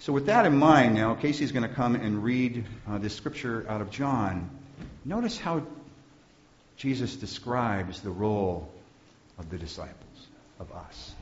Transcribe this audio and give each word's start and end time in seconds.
So, 0.00 0.14
with 0.14 0.26
that 0.26 0.46
in 0.46 0.56
mind, 0.56 0.94
now 0.94 1.12
Casey's 1.14 1.52
going 1.52 1.68
to 1.68 1.74
come 1.74 1.94
and 1.94 2.24
read 2.24 2.64
uh, 2.88 2.96
this 2.96 3.14
scripture 3.14 3.66
out 3.68 3.82
of 3.82 3.90
John. 3.90 4.48
Notice 5.04 5.38
how 5.38 5.66
Jesus 6.78 7.16
describes 7.16 8.00
the 8.00 8.08
role 8.08 8.72
of 9.38 9.50
the 9.50 9.58
disciples, 9.58 10.28
of 10.58 10.72
us. 10.72 11.14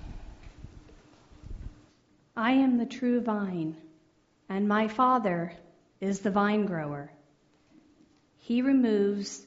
I 2.37 2.53
am 2.53 2.79
the 2.79 2.87
true 2.87 3.21
vine, 3.21 3.77
and 4.48 4.68
my 4.68 4.86
Father 4.86 5.52
is 6.00 6.20
the 6.20 6.30
vine 6.30 6.64
grower. 6.66 7.10
He 8.36 8.62
removes 8.62 9.45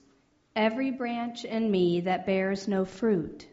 every 0.57 0.91
branch 0.91 1.45
in 1.45 1.71
me 1.71 2.02
that 2.02 2.25
bears 2.25 2.68
no 2.68 2.84
fruit. 2.84 3.48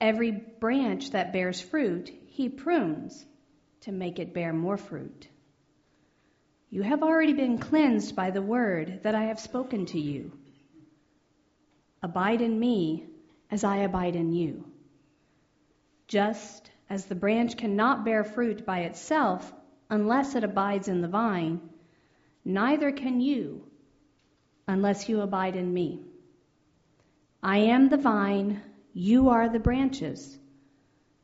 Every 0.00 0.32
branch 0.32 1.12
that 1.12 1.32
bears 1.32 1.60
fruit, 1.60 2.10
he 2.30 2.48
prunes 2.48 3.24
to 3.86 3.92
make 3.92 4.18
it 4.18 4.34
bear 4.34 4.52
more 4.52 4.76
fruit. 4.76 5.28
You 6.70 6.82
have 6.82 7.04
already 7.04 7.34
been 7.34 7.58
cleansed 7.58 8.16
by 8.16 8.32
the 8.32 8.42
word 8.42 8.98
that 9.04 9.14
I 9.14 9.26
have 9.26 9.38
spoken 9.38 9.86
to 9.86 10.00
you. 10.00 10.32
Abide 12.02 12.40
in 12.40 12.58
me 12.58 13.06
as 13.48 13.62
I 13.62 13.76
abide 13.76 14.16
in 14.16 14.32
you. 14.32 14.64
Just 16.08 16.68
as 16.90 17.04
the 17.04 17.14
branch 17.14 17.56
cannot 17.56 18.04
bear 18.04 18.24
fruit 18.24 18.66
by 18.66 18.80
itself 18.80 19.54
unless 19.88 20.34
it 20.34 20.42
abides 20.42 20.88
in 20.88 21.00
the 21.00 21.06
vine, 21.06 21.60
neither 22.44 22.90
can 22.90 23.20
you 23.20 23.62
unless 24.66 25.08
you 25.08 25.20
abide 25.20 25.54
in 25.54 25.72
me. 25.72 26.00
I 27.40 27.58
am 27.58 27.88
the 27.88 27.98
vine, 27.98 28.62
you 28.92 29.28
are 29.28 29.48
the 29.48 29.60
branches. 29.60 30.36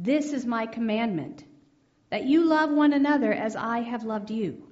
This 0.00 0.32
is 0.32 0.46
my 0.46 0.66
commandment 0.66 1.42
that 2.10 2.24
you 2.24 2.44
love 2.44 2.70
one 2.70 2.92
another 2.92 3.32
as 3.32 3.56
I 3.56 3.80
have 3.80 4.04
loved 4.04 4.30
you. 4.30 4.62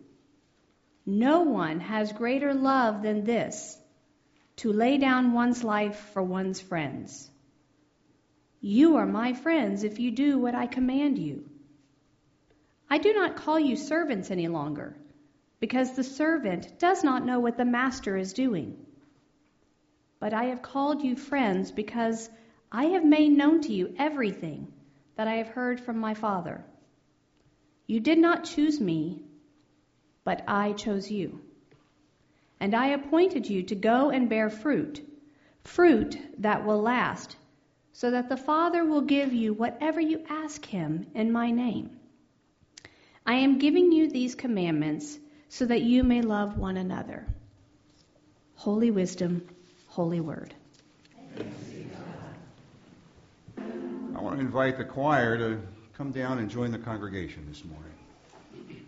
No 1.05 1.41
one 1.43 1.81
has 1.81 2.13
greater 2.13 2.55
love 2.55 3.03
than 3.03 3.25
this 3.25 3.77
to 4.59 4.73
lay 4.73 4.99
down 4.99 5.33
one's 5.33 5.65
life 5.65 5.99
for 6.15 6.23
one's 6.23 6.61
friends. 6.61 7.29
You 8.61 8.97
are 8.99 9.07
my 9.07 9.33
friends 9.33 9.83
if 9.83 9.99
you 9.99 10.13
do 10.13 10.39
what 10.39 10.55
I 10.55 10.69
command 10.69 11.19
you. 11.19 11.51
I 12.89 12.99
do 12.99 13.13
not 13.13 13.35
call 13.35 13.59
you 13.59 13.75
servants 13.75 14.31
any 14.31 14.47
longer, 14.47 14.97
because 15.59 15.97
the 15.97 16.05
servant 16.05 16.79
does 16.79 17.03
not 17.03 17.27
know 17.27 17.41
what 17.41 17.57
the 17.57 17.65
master 17.65 18.17
is 18.17 18.33
doing. 18.33 18.77
But 20.21 20.33
I 20.33 20.45
have 20.45 20.63
called 20.63 21.03
you 21.03 21.17
friends 21.17 21.73
because 21.73 22.31
I 22.71 22.85
have 22.85 23.05
made 23.05 23.33
known 23.33 23.63
to 23.63 23.73
you 23.73 23.93
everything 23.99 24.73
that 25.17 25.29
I 25.29 25.35
have 25.35 25.49
heard 25.49 25.81
from 25.81 25.99
my 25.99 26.15
Father. 26.15 26.65
You 27.87 28.01
did 28.01 28.19
not 28.19 28.45
choose 28.45 28.81
me, 28.81 29.23
but 30.25 30.43
I 30.49 30.73
chose 30.73 31.11
you. 31.11 31.41
And 32.59 32.75
I 32.75 32.89
appointed 32.89 33.49
you 33.49 33.63
to 33.65 33.75
go 33.75 34.11
and 34.11 34.29
bear 34.29 34.51
fruit, 34.51 35.01
fruit 35.65 36.19
that 36.39 36.65
will 36.65 36.81
last, 36.81 37.37
so 37.93 38.11
that 38.11 38.29
the 38.29 38.37
Father 38.37 38.85
will 38.85 39.03
give 39.03 39.33
you 39.33 39.55
whatever 39.55 40.01
you 40.01 40.25
ask 40.29 40.65
him 40.65 41.07
in 41.15 41.33
my 41.33 41.51
name. 41.51 41.91
I 43.25 43.37
am 43.37 43.59
giving 43.59 43.93
you 43.93 44.09
these 44.09 44.35
commandments 44.35 45.19
so 45.49 45.67
that 45.67 45.83
you 45.83 46.03
may 46.05 46.23
love 46.23 46.59
one 46.59 46.77
another. 46.77 47.27
Holy 48.55 48.91
wisdom, 48.91 49.47
holy 49.87 50.21
word. 50.21 50.55
I 54.17 54.23
want 54.23 54.37
to 54.37 54.41
invite 54.41 54.79
the 54.79 54.85
choir 54.85 55.37
to 55.37 55.61
come 55.99 56.11
down 56.11 56.39
and 56.39 56.49
join 56.49 56.71
the 56.71 56.79
congregation 56.79 57.45
this 57.51 57.63
morning. 57.63 58.87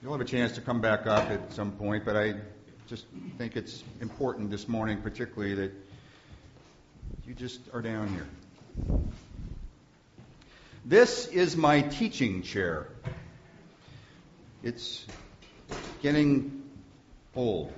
You'll 0.00 0.12
have 0.12 0.22
a 0.22 0.24
chance 0.24 0.52
to 0.52 0.62
come 0.62 0.80
back 0.80 1.06
up 1.06 1.28
at 1.28 1.52
some 1.52 1.72
point, 1.72 2.06
but 2.06 2.16
I 2.16 2.36
just 2.86 3.04
think 3.36 3.56
it's 3.56 3.84
important 4.00 4.50
this 4.50 4.66
morning, 4.66 5.02
particularly, 5.02 5.54
that 5.56 5.72
you 7.26 7.34
just 7.34 7.60
are 7.74 7.82
down 7.82 8.08
here. 8.08 8.26
This 10.86 11.26
is 11.26 11.58
my 11.58 11.82
teaching 11.82 12.40
chair. 12.40 12.88
It's 14.62 15.04
getting 16.00 16.62
old. 17.36 17.70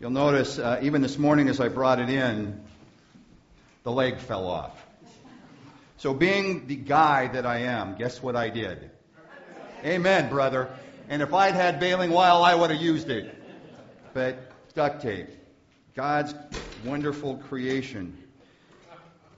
You'll 0.00 0.10
notice, 0.10 0.60
uh, 0.60 0.78
even 0.82 1.02
this 1.02 1.18
morning 1.18 1.48
as 1.48 1.58
I 1.58 1.66
brought 1.66 1.98
it 1.98 2.08
in, 2.08 2.60
the 3.82 3.90
leg 3.90 4.18
fell 4.18 4.46
off. 4.46 4.84
So, 5.98 6.14
being 6.14 6.68
the 6.68 6.76
guy 6.76 7.26
that 7.26 7.44
I 7.44 7.62
am, 7.62 7.96
guess 7.96 8.22
what 8.22 8.36
I 8.36 8.50
did? 8.50 8.88
Amen, 9.84 10.30
brother. 10.30 10.70
And 11.08 11.22
if 11.22 11.34
I'd 11.34 11.54
had 11.54 11.80
baling 11.80 12.12
wire, 12.12 12.40
I 12.40 12.54
would 12.54 12.70
have 12.70 12.80
used 12.80 13.10
it. 13.10 13.34
But 14.14 14.38
duct 14.74 15.02
tape, 15.02 15.28
God's 15.96 16.36
wonderful 16.84 17.38
creation. 17.38 18.16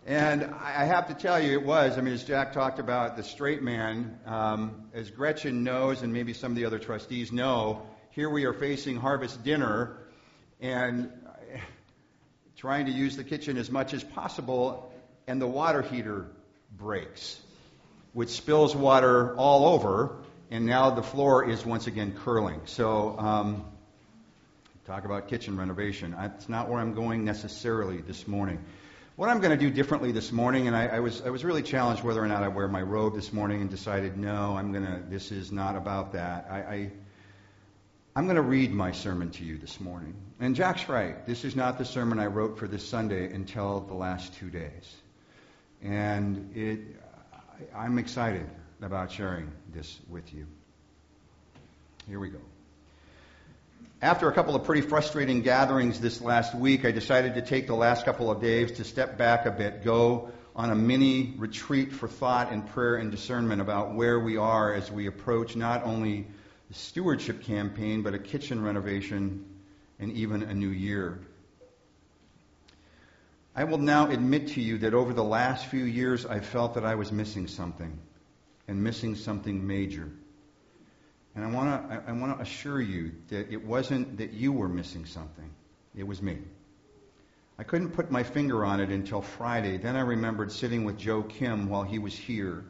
And 0.07 0.45
I 0.45 0.85
have 0.85 1.09
to 1.09 1.15
tell 1.15 1.43
you, 1.43 1.53
it 1.53 1.65
was. 1.65 1.97
I 1.97 2.03
mean, 2.03 2.13
as 2.13 2.25
Jack 2.25 2.53
talked 2.53 2.79
about 2.79 3.17
the 3.17 3.23
straight 3.23 3.63
man, 3.63 4.19
um, 4.27 4.91
as 4.93 5.11
Gretchen 5.11 5.65
knows, 5.65 6.03
and 6.03 6.13
maybe 6.13 6.35
some 6.35 6.53
of 6.53 6.57
the 6.57 6.67
other 6.67 6.79
trustees 6.79 7.33
know, 7.33 7.87
here 8.11 8.29
we 8.29 8.45
are 8.45 8.53
facing 8.53 8.97
harvest 8.97 9.43
dinner 9.43 9.97
and 10.61 11.11
trying 12.57 12.85
to 12.85 12.93
use 12.93 13.17
the 13.17 13.25
kitchen 13.25 13.57
as 13.57 13.71
much 13.71 13.95
as 13.95 14.05
possible, 14.05 14.93
and 15.27 15.41
the 15.41 15.47
water 15.47 15.81
heater 15.81 16.27
breaks, 16.81 17.39
which 18.13 18.31
spills 18.31 18.75
water 18.75 19.37
all 19.37 19.75
over, 19.75 20.17
and 20.51 20.67
now 20.67 20.91
the 20.91 21.03
floor 21.03 21.49
is 21.49 21.65
once 21.65 21.87
again 21.87 22.19
curling. 22.25 22.63
So, 22.65 23.17
um, 23.19 23.65
talk 24.87 25.05
about 25.05 25.29
kitchen 25.29 25.57
renovation. 25.57 26.17
That's 26.19 26.49
not 26.49 26.69
where 26.69 26.81
I'm 26.81 26.95
going 26.95 27.25
necessarily 27.25 27.99
this 27.99 28.27
morning. 28.27 28.65
What 29.15 29.29
I'm 29.29 29.41
going 29.41 29.51
to 29.51 29.57
do 29.57 29.71
differently 29.71 30.13
this 30.13 30.33
morning, 30.33 30.67
and 30.67 30.75
I, 30.75 30.87
I, 30.87 31.01
was 31.01 31.21
I 31.21 31.31
was 31.31 31.45
really 31.45 31.63
challenged 31.63 32.03
whether 32.03 32.23
or 32.23 32.27
not 32.27 32.43
I 32.43 32.49
wear 32.49 32.67
my 32.67 32.83
robe 32.83 33.15
this 33.15 33.33
morning, 33.33 33.61
and 33.61 33.71
decided 33.71 34.17
no, 34.17 34.57
I'm 34.57 34.73
to. 34.73 35.03
This 35.09 35.31
is 35.31 35.53
not 35.53 35.77
about 35.77 36.15
that. 36.15 36.49
I, 36.51 36.59
I 36.59 36.91
I'm 38.17 38.25
going 38.25 38.37
to 38.37 38.43
read 38.43 38.73
my 38.73 38.93
sermon 38.93 39.31
to 39.33 39.45
you 39.45 39.59
this 39.59 39.79
morning. 39.79 40.15
And 40.41 40.57
Jack's 40.57 40.89
right. 40.89 41.25
This 41.27 41.45
is 41.45 41.55
not 41.55 41.79
the 41.79 41.85
sermon 41.85 42.19
I 42.19 42.27
wrote 42.27 42.59
for 42.59 42.67
this 42.67 42.89
Sunday 42.89 43.33
until 43.33 43.81
the 43.81 43.95
last 43.95 44.35
two 44.35 44.51
days. 44.51 44.97
And 45.83 46.55
it, 46.55 46.81
I'm 47.75 47.99
excited 47.99 48.47
about 48.83 49.13
sharing 49.13 49.51
this 49.73 49.99
with 50.09 50.33
you. 50.35 50.47
Here 52.09 52.19
we 52.19 52.29
go. 52.29 52.41
After 54.03 54.29
a 54.29 54.33
couple 54.33 54.55
of 54.55 54.65
pretty 54.65 54.81
frustrating 54.81 55.43
gatherings 55.43 56.01
this 56.01 56.21
last 56.23 56.55
week, 56.55 56.85
I 56.85 56.91
decided 56.91 57.35
to 57.35 57.43
take 57.43 57.67
the 57.67 57.75
last 57.75 58.05
couple 58.05 58.31
of 58.31 58.41
days 58.41 58.73
to 58.73 58.85
step 58.85 59.19
back 59.19 59.45
a 59.45 59.51
bit, 59.51 59.85
go 59.85 60.31
on 60.57 60.71
a 60.71 60.75
mini 60.75 61.35
retreat 61.37 61.93
for 61.93 62.09
thought 62.09 62.51
and 62.51 62.67
prayer 62.71 62.97
and 62.97 63.11
discernment 63.11 63.61
about 63.61 63.95
where 63.95 64.19
we 64.19 64.37
are 64.37 64.75
as 64.75 64.91
we 64.91 65.07
approach 65.07 65.55
not 65.55 65.85
only 65.85 66.27
the 66.69 66.75
stewardship 66.75 67.43
campaign, 67.43 68.03
but 68.03 68.15
a 68.15 68.19
kitchen 68.19 68.63
renovation 68.63 69.45
and 69.99 70.13
even 70.13 70.43
a 70.43 70.55
new 70.55 70.69
year. 70.69 71.21
I 73.55 73.65
will 73.65 73.79
now 73.79 74.09
admit 74.11 74.49
to 74.49 74.61
you 74.61 74.79
that 74.79 74.95
over 74.95 75.13
the 75.13 75.25
last 75.25 75.67
few 75.67 75.85
years, 75.85 76.25
I 76.25 76.41
felt 76.41 76.75
that 76.75 76.85
I 76.85 76.95
was 76.95 77.11
missing 77.11 77.49
something, 77.49 77.99
and 78.69 78.83
missing 78.83 79.15
something 79.17 79.67
major. 79.67 80.09
And 81.35 81.45
I 81.45 81.51
want 81.51 81.91
to 81.91 82.03
I 82.09 82.13
want 82.13 82.37
to 82.37 82.43
assure 82.43 82.81
you 82.81 83.13
that 83.29 83.51
it 83.53 83.65
wasn't 83.65 84.19
that 84.19 84.33
you 84.33 84.53
were 84.53 84.69
missing 84.69 85.05
something; 85.05 85.51
it 85.97 86.07
was 86.07 86.23
me. 86.23 86.39
I 87.59 87.63
couldn't 87.65 87.91
put 87.91 88.11
my 88.11 88.23
finger 88.23 88.65
on 88.65 88.81
it 88.81 88.89
until 88.91 89.21
Friday. 89.21 89.77
Then 89.77 89.97
I 89.97 90.01
remembered 90.01 90.51
sitting 90.51 90.85
with 90.85 90.97
Joe 90.97 91.23
Kim 91.23 91.69
while 91.69 91.83
he 91.83 91.99
was 91.99 92.15
here, 92.15 92.65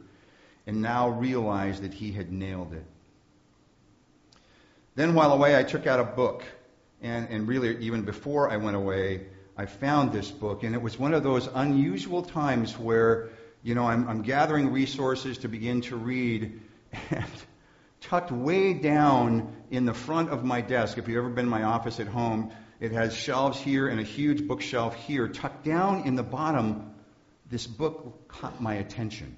and 0.67 0.81
now 0.81 1.09
realized 1.09 1.83
that 1.83 1.93
he 1.93 2.11
had 2.11 2.31
nailed 2.31 2.73
it. 2.73 2.85
Then, 4.95 5.13
while 5.13 5.31
away, 5.31 5.57
I 5.57 5.63
took 5.63 5.87
out 5.87 5.99
a 5.99 6.03
book, 6.03 6.43
and, 7.01 7.29
and 7.29 7.47
really, 7.47 7.77
even 7.77 8.01
before 8.01 8.49
I 8.49 8.57
went 8.57 8.75
away, 8.75 9.27
I 9.61 9.67
found 9.67 10.11
this 10.11 10.31
book, 10.31 10.63
and 10.63 10.73
it 10.73 10.81
was 10.81 10.97
one 10.97 11.13
of 11.13 11.21
those 11.21 11.47
unusual 11.53 12.23
times 12.23 12.79
where, 12.79 13.29
you 13.61 13.75
know, 13.75 13.85
I'm, 13.85 14.07
I'm 14.07 14.23
gathering 14.23 14.71
resources 14.71 15.37
to 15.39 15.47
begin 15.47 15.81
to 15.81 15.95
read, 15.95 16.59
and 17.11 17.25
tucked 18.01 18.31
way 18.31 18.73
down 18.73 19.55
in 19.69 19.85
the 19.85 19.93
front 19.93 20.31
of 20.31 20.43
my 20.43 20.61
desk. 20.61 20.97
If 20.97 21.07
you've 21.07 21.19
ever 21.19 21.29
been 21.29 21.45
in 21.45 21.51
my 21.51 21.61
office 21.61 21.99
at 21.99 22.07
home, 22.07 22.51
it 22.79 22.91
has 22.93 23.15
shelves 23.15 23.59
here 23.59 23.87
and 23.87 23.99
a 23.99 24.03
huge 24.03 24.47
bookshelf 24.47 24.95
here. 24.95 25.27
Tucked 25.27 25.63
down 25.63 26.07
in 26.07 26.15
the 26.15 26.23
bottom, 26.23 26.95
this 27.47 27.67
book 27.67 28.27
caught 28.29 28.59
my 28.59 28.73
attention. 28.73 29.37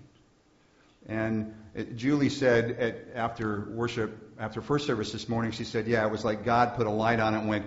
And 1.05 1.53
it, 1.75 1.97
Julie 1.97 2.29
said 2.29 2.71
at, 2.79 3.07
after 3.13 3.67
worship, 3.71 4.35
after 4.39 4.61
first 4.61 4.87
service 4.87 5.11
this 5.11 5.27
morning, 5.27 5.51
she 5.51 5.65
said, 5.65 5.85
Yeah, 5.85 6.05
it 6.05 6.11
was 6.11 6.23
like 6.23 6.45
God 6.45 6.75
put 6.75 6.87
a 6.87 6.91
light 6.91 7.19
on 7.19 7.33
it 7.33 7.39
and 7.39 7.49
went! 7.49 7.65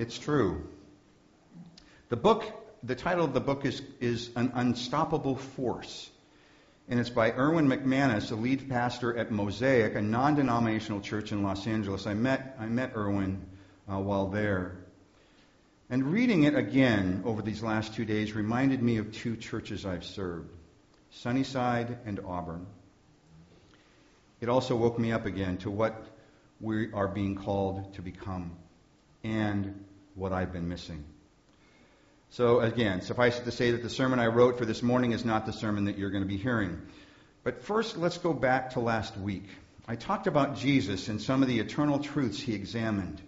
It's 0.00 0.18
true. 0.18 0.66
The 2.08 2.16
book, 2.16 2.50
the 2.82 2.94
title 2.94 3.22
of 3.22 3.34
the 3.34 3.40
book 3.40 3.66
is, 3.66 3.82
is 4.00 4.30
An 4.34 4.50
Unstoppable 4.54 5.36
Force. 5.36 6.08
And 6.88 6.98
it's 6.98 7.10
by 7.10 7.32
Erwin 7.32 7.68
McManus, 7.68 8.32
a 8.32 8.34
lead 8.34 8.70
pastor 8.70 9.14
at 9.14 9.30
Mosaic, 9.30 9.94
a 9.96 10.00
non 10.00 10.36
denominational 10.36 11.02
church 11.02 11.32
in 11.32 11.42
Los 11.42 11.66
Angeles. 11.66 12.06
I 12.06 12.14
met, 12.14 12.56
I 12.58 12.64
met 12.64 12.92
Erwin 12.96 13.44
uh, 13.92 13.98
while 13.98 14.28
there. 14.28 14.78
And 15.90 16.10
reading 16.10 16.44
it 16.44 16.54
again 16.54 17.20
over 17.26 17.42
these 17.42 17.62
last 17.62 17.92
two 17.92 18.06
days 18.06 18.32
reminded 18.32 18.82
me 18.82 18.96
of 18.96 19.12
two 19.12 19.36
churches 19.36 19.84
I've 19.84 20.04
served 20.04 20.48
Sunnyside 21.10 21.98
and 22.06 22.20
Auburn. 22.20 22.66
It 24.40 24.48
also 24.48 24.76
woke 24.76 24.98
me 24.98 25.12
up 25.12 25.26
again 25.26 25.58
to 25.58 25.70
what 25.70 26.06
we 26.58 26.90
are 26.90 27.08
being 27.08 27.34
called 27.34 27.92
to 27.96 28.00
become 28.00 28.56
and 29.22 29.84
what 30.20 30.34
I've 30.34 30.52
been 30.52 30.68
missing. 30.68 31.02
So, 32.28 32.60
again, 32.60 33.00
suffice 33.00 33.38
it 33.38 33.44
to 33.46 33.50
say 33.50 33.70
that 33.72 33.82
the 33.82 33.88
sermon 33.88 34.20
I 34.20 34.26
wrote 34.26 34.58
for 34.58 34.66
this 34.66 34.82
morning 34.82 35.12
is 35.12 35.24
not 35.24 35.46
the 35.46 35.52
sermon 35.52 35.86
that 35.86 35.96
you're 35.96 36.10
going 36.10 36.22
to 36.22 36.28
be 36.28 36.36
hearing. 36.36 36.80
But 37.42 37.62
first, 37.62 37.96
let's 37.96 38.18
go 38.18 38.34
back 38.34 38.72
to 38.72 38.80
last 38.80 39.16
week. 39.16 39.48
I 39.88 39.96
talked 39.96 40.26
about 40.26 40.56
Jesus 40.56 41.08
and 41.08 41.20
some 41.22 41.42
of 41.42 41.48
the 41.48 41.58
eternal 41.58 41.98
truths 41.98 42.38
he 42.38 42.54
examined. 42.54 43.20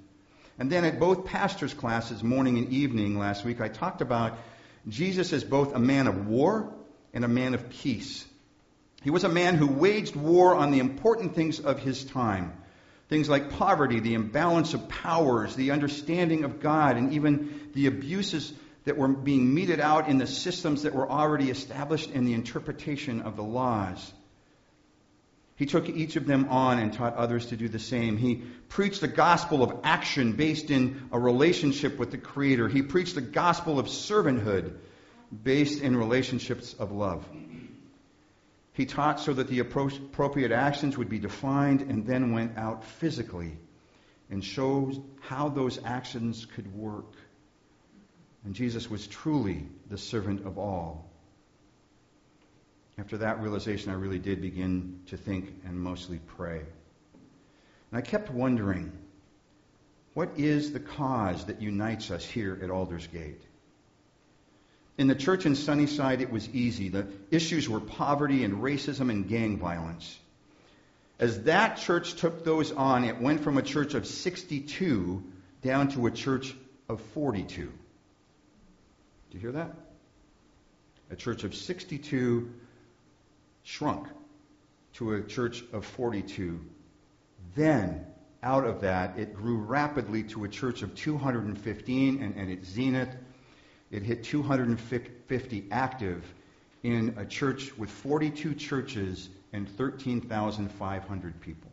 And 0.59 0.71
then 0.71 0.85
at 0.85 1.00
both 1.00 1.25
pastors' 1.25 1.73
classes, 1.73 2.23
morning 2.23 2.59
and 2.59 2.69
evening 2.69 3.19
last 3.19 3.43
week, 3.43 3.62
I 3.62 3.69
talked 3.69 4.03
about 4.03 4.39
Jesus 4.87 5.33
as 5.33 5.43
both 5.43 5.75
a 5.75 5.81
man 5.81 6.06
of 6.06 6.29
war 6.29 6.75
and 7.15 7.25
a 7.25 7.29
man 7.29 7.55
of 7.55 7.71
peace. 7.71 8.25
He 9.03 9.11
was 9.11 9.25
a 9.25 9.31
man 9.31 9.56
who 9.56 9.67
waged 9.67 10.15
war 10.15 10.55
on 10.55 10.71
the 10.71 10.79
important 10.79 11.35
things 11.35 11.59
of 11.59 11.79
his 11.79 12.05
time. 12.05 12.53
Things 13.12 13.29
like 13.29 13.50
poverty, 13.50 14.00
the 14.00 14.14
imbalance 14.14 14.73
of 14.73 14.88
powers, 14.88 15.55
the 15.55 15.73
understanding 15.73 16.44
of 16.44 16.61
God, 16.61 16.97
and 16.97 17.12
even 17.12 17.69
the 17.75 17.87
abuses 17.87 18.50
that 18.85 18.97
were 18.97 19.09
being 19.09 19.55
meted 19.55 19.81
out 19.81 20.09
in 20.09 20.17
the 20.17 20.26
systems 20.26 20.85
that 20.85 20.94
were 20.94 21.06
already 21.06 21.50
established 21.50 22.09
in 22.09 22.25
the 22.25 22.32
interpretation 22.32 23.20
of 23.20 23.37
the 23.37 23.43
laws. 23.43 24.14
He 25.56 25.67
took 25.67 25.91
each 25.91 26.17
of 26.17 26.26
them 26.26 26.49
on 26.49 26.79
and 26.79 26.91
taught 26.91 27.17
others 27.17 27.44
to 27.49 27.56
do 27.59 27.69
the 27.69 27.79
same. 27.79 28.17
He 28.17 28.37
preached 28.70 29.03
the 29.03 29.09
gospel 29.09 29.62
of 29.62 29.81
action 29.85 30.32
based 30.32 30.70
in 30.70 31.11
a 31.12 31.19
relationship 31.19 31.99
with 31.99 32.12
the 32.12 32.17
Creator. 32.17 32.69
He 32.69 32.81
preached 32.81 33.15
the 33.15 33.20
gospel 33.20 33.79
of 33.79 33.88
servanthood 33.88 34.73
based 35.44 35.82
in 35.82 35.99
relationships 35.99 36.73
of 36.79 36.93
love. 36.93 37.29
He 38.72 38.86
taught 38.86 39.20
so 39.20 39.34
that 39.34 39.48
the 39.48 39.58
appropriate 39.58 40.50
actions 40.50 40.96
would 40.96 41.08
be 41.08 41.19
defined 41.19 41.82
and 41.82 42.06
then 42.06 42.32
went 42.32 42.56
out 42.56 42.84
physically 42.84 43.58
and 44.30 44.42
showed 44.42 45.02
how 45.20 45.50
those 45.50 45.78
actions 45.84 46.46
could 46.46 46.74
work. 46.74 47.14
And 48.44 48.54
Jesus 48.54 48.90
was 48.90 49.06
truly 49.06 49.66
the 49.88 49.98
servant 49.98 50.46
of 50.46 50.58
all. 50.58 51.10
After 52.98 53.19
that 53.19 53.40
realization, 53.40 53.90
I 53.90 53.94
really 53.94 54.19
did 54.19 54.40
begin 54.40 55.00
to 55.06 55.16
think 55.16 55.52
and 55.66 55.78
mostly 55.78 56.19
pray. 56.36 56.58
And 56.58 57.98
I 57.98 58.00
kept 58.00 58.30
wondering 58.30 58.92
what 60.14 60.30
is 60.38 60.72
the 60.72 60.80
cause 60.80 61.44
that 61.46 61.60
unites 61.60 62.10
us 62.10 62.24
here 62.24 62.58
at 62.62 62.70
Aldersgate? 62.70 63.40
In 64.99 65.06
the 65.06 65.15
church 65.15 65.47
in 65.47 65.55
Sunnyside, 65.55 66.21
it 66.21 66.31
was 66.31 66.49
easy. 66.50 66.89
The 66.89 67.06
issues 67.31 67.69
were 67.69 67.81
poverty 67.81 68.44
and 68.44 68.62
racism 68.62 69.11
and 69.11 69.29
gang 69.29 69.59
violence. 69.59 70.19
As 71.19 71.44
that 71.44 71.77
church 71.79 72.15
took 72.15 72.44
those 72.44 72.73
on, 72.73 73.05
it 73.05 73.21
went 73.21 73.43
from 73.43 73.56
a 73.56 73.62
church 73.62 73.94
of 73.94 74.06
62 74.06 75.23
down 75.62 75.89
to 75.93 76.06
a 76.06 76.11
church 76.11 76.55
of 76.89 77.00
42. 77.00 77.62
Do 77.62 77.71
you 79.31 79.41
hear 79.41 79.53
that? 79.53 79.75
A 81.11 81.17
church 81.17 81.44
of 81.44 81.55
62 81.55 82.53
shrunk 83.62 84.09
to 84.94 85.15
a 85.15 85.23
church 85.23 85.65
of 85.73 85.87
42. 85.87 86.61
Then, 87.55 88.05
out 88.43 88.67
of 88.67 88.81
that, 88.81 89.19
it 89.19 89.35
grew 89.35 89.56
rapidly 89.56 90.25
to 90.25 90.44
a 90.44 90.49
church 90.49 90.83
of 90.83 90.94
215, 90.94 92.23
and, 92.23 92.35
and 92.37 92.50
its 92.50 92.69
zenith, 92.69 93.15
it 93.93 94.03
hit 94.03 94.25
250 94.25 95.65
active 95.71 96.25
in 96.83 97.15
a 97.19 97.25
church 97.25 97.77
with 97.79 97.91
42 97.91 98.55
churches 98.55 99.29
and 99.53 99.69
13,500 99.69 101.41
people. 101.41 101.71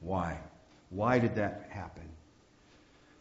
Why? 0.00 0.38
Why 0.90 1.20
did 1.20 1.36
that 1.36 1.68
happen? 1.70 2.02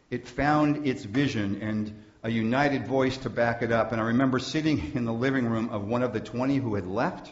It 0.10 0.28
found 0.28 0.88
its 0.88 1.04
vision 1.04 1.62
and 1.62 2.04
a 2.24 2.30
united 2.30 2.88
voice 2.88 3.18
to 3.18 3.30
back 3.30 3.62
it 3.62 3.72
up. 3.72 3.92
And 3.92 4.02
I 4.02 4.06
remember 4.06 4.40
sitting 4.40 4.92
in 4.96 5.06
the 5.06 5.14
living 5.14 5.46
room 5.46 5.70
of 5.70 5.86
one 5.86 6.04
of 6.04 6.14
the 6.14 6.20
20 6.20 6.58
who 6.58 6.76
had 6.76 6.88
left 6.88 7.32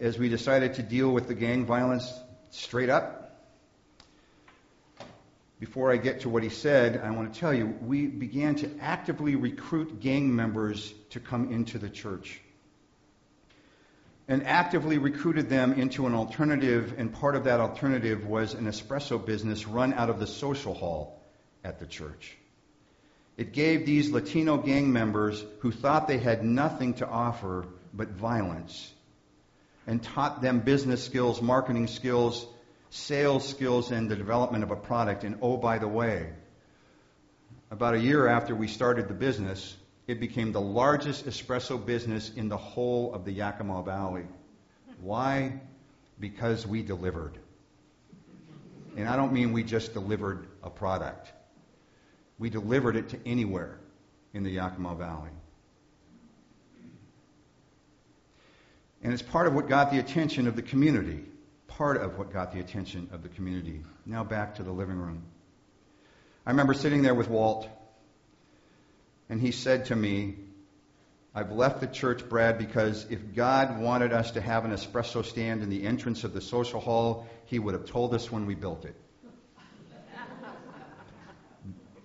as 0.00 0.18
we 0.18 0.28
decided 0.28 0.74
to 0.74 0.82
deal 0.82 1.10
with 1.10 1.28
the 1.28 1.34
gang 1.34 1.64
violence 1.64 2.12
straight 2.50 2.88
up. 2.88 3.21
Before 5.62 5.92
I 5.92 5.96
get 5.96 6.22
to 6.22 6.28
what 6.28 6.42
he 6.42 6.48
said, 6.48 7.00
I 7.04 7.12
want 7.12 7.32
to 7.32 7.38
tell 7.38 7.54
you, 7.54 7.66
we 7.82 8.08
began 8.08 8.56
to 8.56 8.70
actively 8.80 9.36
recruit 9.36 10.00
gang 10.00 10.34
members 10.34 10.92
to 11.10 11.20
come 11.20 11.52
into 11.52 11.78
the 11.78 11.88
church. 11.88 12.40
And 14.26 14.44
actively 14.44 14.98
recruited 14.98 15.48
them 15.48 15.74
into 15.74 16.08
an 16.08 16.14
alternative, 16.14 16.94
and 16.98 17.12
part 17.12 17.36
of 17.36 17.44
that 17.44 17.60
alternative 17.60 18.26
was 18.26 18.54
an 18.54 18.64
espresso 18.64 19.24
business 19.24 19.68
run 19.68 19.94
out 19.94 20.10
of 20.10 20.18
the 20.18 20.26
social 20.26 20.74
hall 20.74 21.22
at 21.62 21.78
the 21.78 21.86
church. 21.86 22.36
It 23.36 23.52
gave 23.52 23.86
these 23.86 24.10
Latino 24.10 24.56
gang 24.56 24.92
members 24.92 25.44
who 25.60 25.70
thought 25.70 26.08
they 26.08 26.18
had 26.18 26.44
nothing 26.44 26.94
to 26.94 27.06
offer 27.06 27.66
but 27.94 28.08
violence 28.08 28.92
and 29.86 30.02
taught 30.02 30.42
them 30.42 30.58
business 30.58 31.04
skills, 31.04 31.40
marketing 31.40 31.86
skills, 31.86 32.48
sales 32.92 33.48
skills, 33.48 33.90
and 33.90 34.10
the 34.10 34.16
development 34.16 34.62
of 34.62 34.70
a 34.70 34.76
product. 34.76 35.24
And 35.24 35.38
oh, 35.40 35.56
by 35.56 35.78
the 35.78 35.88
way, 35.88 36.28
about 37.70 37.94
a 37.94 37.98
year 37.98 38.28
after 38.28 38.54
we 38.54 38.68
started 38.68 39.08
the 39.08 39.14
business, 39.14 39.74
it 40.06 40.20
became 40.20 40.52
the 40.52 40.60
largest 40.60 41.24
espresso 41.24 41.84
business 41.84 42.30
in 42.36 42.50
the 42.50 42.56
whole 42.58 43.14
of 43.14 43.24
the 43.24 43.32
Yakima 43.32 43.82
Valley. 43.82 44.26
Why? 45.00 45.58
Because 46.20 46.66
we 46.66 46.82
delivered. 46.82 47.38
And 48.94 49.08
I 49.08 49.16
don't 49.16 49.32
mean 49.32 49.54
we 49.54 49.64
just 49.64 49.94
delivered 49.94 50.46
a 50.62 50.68
product. 50.68 51.32
We 52.38 52.50
delivered 52.50 52.96
it 52.96 53.08
to 53.10 53.18
anywhere 53.24 53.78
in 54.34 54.42
the 54.42 54.50
Yakima 54.50 54.96
Valley. 54.96 55.30
And 59.02 59.14
it's 59.14 59.22
part 59.22 59.46
of 59.46 59.54
what 59.54 59.66
got 59.66 59.90
the 59.90 59.98
attention 59.98 60.46
of 60.46 60.56
the 60.56 60.62
community. 60.62 61.24
Part 61.78 62.02
of 62.02 62.18
what 62.18 62.32
got 62.32 62.52
the 62.52 62.60
attention 62.60 63.08
of 63.12 63.22
the 63.22 63.28
community. 63.28 63.82
Now 64.04 64.24
back 64.24 64.56
to 64.56 64.62
the 64.62 64.72
living 64.72 64.98
room. 64.98 65.22
I 66.44 66.50
remember 66.50 66.74
sitting 66.74 67.02
there 67.02 67.14
with 67.14 67.28
Walt, 67.28 67.68
and 69.28 69.40
he 69.40 69.52
said 69.52 69.86
to 69.86 69.96
me, 69.96 70.36
I've 71.34 71.50
left 71.50 71.80
the 71.80 71.86
church, 71.86 72.28
Brad, 72.28 72.58
because 72.58 73.06
if 73.08 73.34
God 73.34 73.80
wanted 73.80 74.12
us 74.12 74.32
to 74.32 74.40
have 74.42 74.66
an 74.66 74.72
espresso 74.72 75.24
stand 75.24 75.62
in 75.62 75.70
the 75.70 75.86
entrance 75.86 76.24
of 76.24 76.34
the 76.34 76.42
social 76.42 76.78
hall, 76.78 77.26
he 77.46 77.58
would 77.58 77.72
have 77.72 77.86
told 77.86 78.12
us 78.12 78.30
when 78.30 78.44
we 78.44 78.54
built 78.54 78.84
it. 78.84 78.94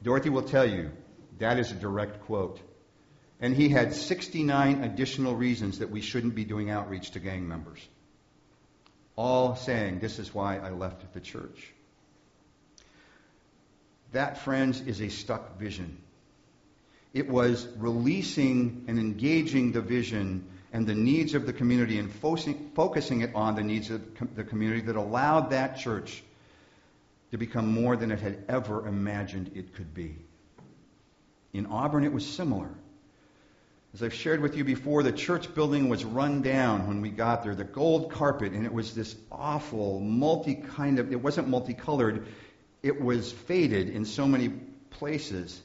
Dorothy 0.02 0.30
will 0.30 0.44
tell 0.44 0.66
you 0.66 0.92
that 1.40 1.60
is 1.60 1.72
a 1.72 1.76
direct 1.76 2.22
quote. 2.22 2.62
And 3.42 3.54
he 3.54 3.68
had 3.68 3.94
69 3.94 4.84
additional 4.84 5.36
reasons 5.36 5.80
that 5.80 5.92
we 5.92 6.00
shouldn't 6.00 6.36
be 6.36 6.46
doing 6.46 6.70
outreach 6.70 7.12
to 7.12 7.20
gang 7.20 7.48
members. 7.48 7.86
All 9.18 9.56
saying, 9.56 10.00
this 10.00 10.20
is 10.20 10.34
why 10.34 10.58
I 10.58 10.70
left 10.70 11.14
the 11.14 11.20
church. 11.20 11.74
That, 14.14 14.38
friends, 14.38 14.80
is 14.80 15.02
a 15.02 15.10
stuck 15.10 15.58
vision. 15.58 15.98
It 17.14 17.28
was 17.28 17.68
releasing 17.78 18.86
and 18.88 19.00
engaging 19.00 19.72
the 19.72 19.82
vision 19.82 20.48
and 20.72 20.86
the 20.86 20.96
needs 20.96 21.34
of 21.34 21.46
the 21.46 21.54
community 21.54 21.98
and 21.98 22.14
focusing 22.14 23.22
it 23.22 23.34
on 23.34 23.56
the 23.56 23.64
needs 23.64 23.90
of 23.90 24.02
the 24.36 24.44
community 24.44 24.82
that 24.82 24.96
allowed 24.96 25.50
that 25.50 25.78
church 25.78 26.24
to 27.32 27.38
become 27.38 27.74
more 27.74 27.96
than 27.96 28.12
it 28.12 28.20
had 28.20 28.44
ever 28.48 28.88
imagined 28.88 29.52
it 29.56 29.74
could 29.74 29.94
be. 29.94 30.16
In 31.54 31.66
Auburn, 31.66 32.04
it 32.04 32.14
was 32.14 32.26
similar. 32.26 32.70
As 33.98 34.04
I've 34.04 34.14
shared 34.14 34.42
with 34.42 34.56
you 34.56 34.64
before, 34.64 35.02
the 35.02 35.12
church 35.12 35.56
building 35.56 35.90
was 35.90 36.06
run 36.06 36.44
down 36.44 36.88
when 36.88 37.02
we 37.02 37.10
got 37.10 37.42
there. 37.42 37.56
The 37.56 37.64
gold 37.64 38.12
carpet, 38.12 38.52
and 38.52 38.64
it 38.64 38.72
was 38.72 38.94
this 38.94 39.16
awful, 39.32 40.00
multi 40.00 40.54
kind 40.54 41.00
of, 41.00 41.12
it 41.12 41.20
wasn't 41.20 41.48
multicolored, 41.48 42.28
it 42.84 43.02
was 43.02 43.32
faded 43.32 43.90
in 43.90 44.06
so 44.06 44.28
many 44.28 44.50
places. 44.92 45.60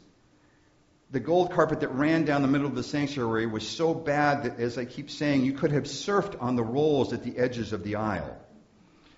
The 1.11 1.21
gold 1.21 1.53
carpet 1.53 1.81
that 1.81 1.89
ran 1.89 2.25
down 2.25 2.41
the 2.41 2.49
middle 2.49 2.67
of 2.67 2.75
the 2.75 2.83
sanctuary 2.83 3.45
was 3.45 3.69
so 3.69 3.93
bad 3.93 4.45
that, 4.45 4.59
as 4.61 4.79
I 4.79 4.87
keep 4.87 5.11
saying, 5.11 5.45
you 5.45 5.53
could 5.53 5.73
have 5.73 5.85
surfed 5.85 6.41
on 6.41 6.57
the 6.57 6.65
rolls 6.65 7.13
at 7.13 7.25
the 7.25 7.37
edges 7.37 7.75
of 7.75 7.85
the 7.85 7.97
aisle. 7.97 8.35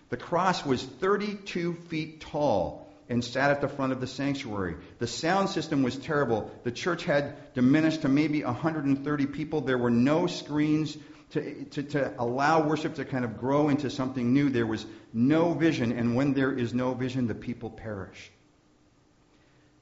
The 0.08 0.16
cross 0.16 0.66
was 0.66 0.82
32 0.82 1.74
feet 1.74 2.20
tall 2.20 2.83
and 3.14 3.24
sat 3.24 3.52
at 3.52 3.60
the 3.60 3.68
front 3.68 3.92
of 3.92 4.00
the 4.00 4.08
sanctuary. 4.08 4.74
The 4.98 5.06
sound 5.06 5.48
system 5.48 5.84
was 5.84 5.96
terrible. 5.96 6.50
The 6.64 6.72
church 6.72 7.04
had 7.04 7.54
diminished 7.54 8.02
to 8.02 8.08
maybe 8.08 8.42
130 8.42 9.26
people. 9.26 9.60
There 9.60 9.78
were 9.78 9.88
no 9.88 10.26
screens 10.26 10.98
to, 11.30 11.64
to, 11.64 11.82
to, 11.84 12.14
allow 12.18 12.66
worship 12.66 12.96
to 12.96 13.04
kind 13.04 13.24
of 13.24 13.38
grow 13.38 13.68
into 13.68 13.88
something 13.88 14.32
new. 14.32 14.50
There 14.50 14.66
was 14.66 14.84
no 15.12 15.54
vision, 15.54 15.92
and 15.92 16.16
when 16.16 16.34
there 16.34 16.50
is 16.50 16.74
no 16.74 16.92
vision, 16.92 17.28
the 17.28 17.36
people 17.36 17.70
perish. 17.70 18.32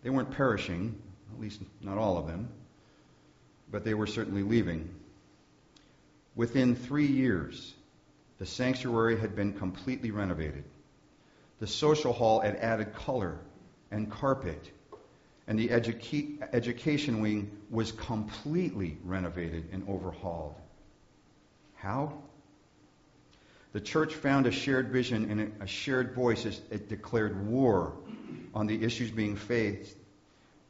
They 0.03 0.11
weren't 0.11 0.33
perishing, 0.33 1.01
at 1.33 1.41
least 1.41 1.63
not 1.81 1.97
all 1.97 2.19
of 2.19 2.27
them, 2.27 2.51
but 3.71 3.83
they 3.83 3.95
were 3.95 4.07
certainly 4.07 4.43
leaving. 4.43 4.95
Within 6.37 6.77
three 6.77 7.07
years, 7.07 7.73
the 8.37 8.45
sanctuary 8.45 9.19
had 9.19 9.35
been 9.35 9.55
completely 9.55 10.11
renovated. 10.11 10.65
The 11.63 11.69
social 11.69 12.13
hall 12.13 12.41
had 12.41 12.57
added 12.57 12.93
color 12.93 13.39
and 13.93 14.11
carpet, 14.11 14.73
and 15.47 15.57
the 15.57 15.69
educa- 15.69 16.49
education 16.53 17.21
wing 17.21 17.57
was 17.71 17.93
completely 17.93 18.99
renovated 19.05 19.69
and 19.71 19.89
overhauled. 19.89 20.57
How? 21.77 22.21
The 23.75 23.81
church 23.81 24.13
found 24.17 24.49
a 24.49 24.51
shared 24.51 24.89
vision 24.89 25.31
and 25.31 25.63
a 25.63 25.67
shared 25.69 26.17
voice 26.17 26.47
as 26.47 26.61
it 26.73 26.89
declared 26.89 27.47
war 27.47 27.93
on 28.53 28.67
the 28.67 28.83
issues 28.83 29.13
being 29.13 29.37
faced 29.37 29.95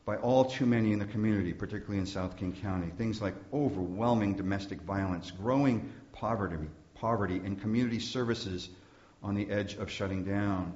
by 0.04 0.18
all 0.18 0.44
too 0.44 0.66
many 0.66 0.92
in 0.92 0.98
the 0.98 1.06
community, 1.06 1.54
particularly 1.54 2.00
in 2.00 2.06
South 2.06 2.36
King 2.36 2.52
County. 2.52 2.92
Things 2.98 3.22
like 3.22 3.34
overwhelming 3.50 4.34
domestic 4.34 4.82
violence, 4.82 5.30
growing 5.30 5.90
poverty, 6.12 6.68
poverty, 6.94 7.36
and 7.36 7.58
community 7.58 7.98
services 7.98 8.68
on 9.22 9.34
the 9.34 9.50
edge 9.50 9.74
of 9.74 9.90
shutting 9.90 10.24
down. 10.24 10.72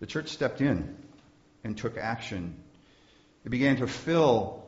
The 0.00 0.06
church 0.06 0.28
stepped 0.28 0.60
in 0.60 0.96
and 1.64 1.76
took 1.76 1.96
action. 1.96 2.56
It 3.44 3.50
began 3.50 3.76
to 3.76 3.86
fill 3.86 4.64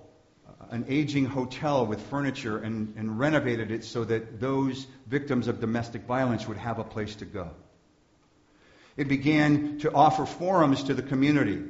uh, 0.49 0.66
an 0.70 0.87
aging 0.88 1.26
hotel 1.26 1.87
with 1.87 2.00
furniture 2.09 2.59
and, 2.59 2.94
and 2.97 3.18
renovated 3.18 3.70
it 3.70 3.85
so 3.85 4.04
that 4.04 4.40
those 4.40 4.87
victims 5.06 5.49
of 5.49 5.61
domestic 5.61 6.02
violence 6.02 6.47
would 6.47 6.56
have 6.56 6.78
a 6.78 6.85
place 6.85 7.16
to 7.16 7.25
go. 7.25 7.50
It 8.97 9.09
began 9.09 9.78
to 9.80 9.92
offer 9.92 10.26
forums 10.26 10.85
to 10.85 10.94
the 10.94 11.02
community 11.02 11.62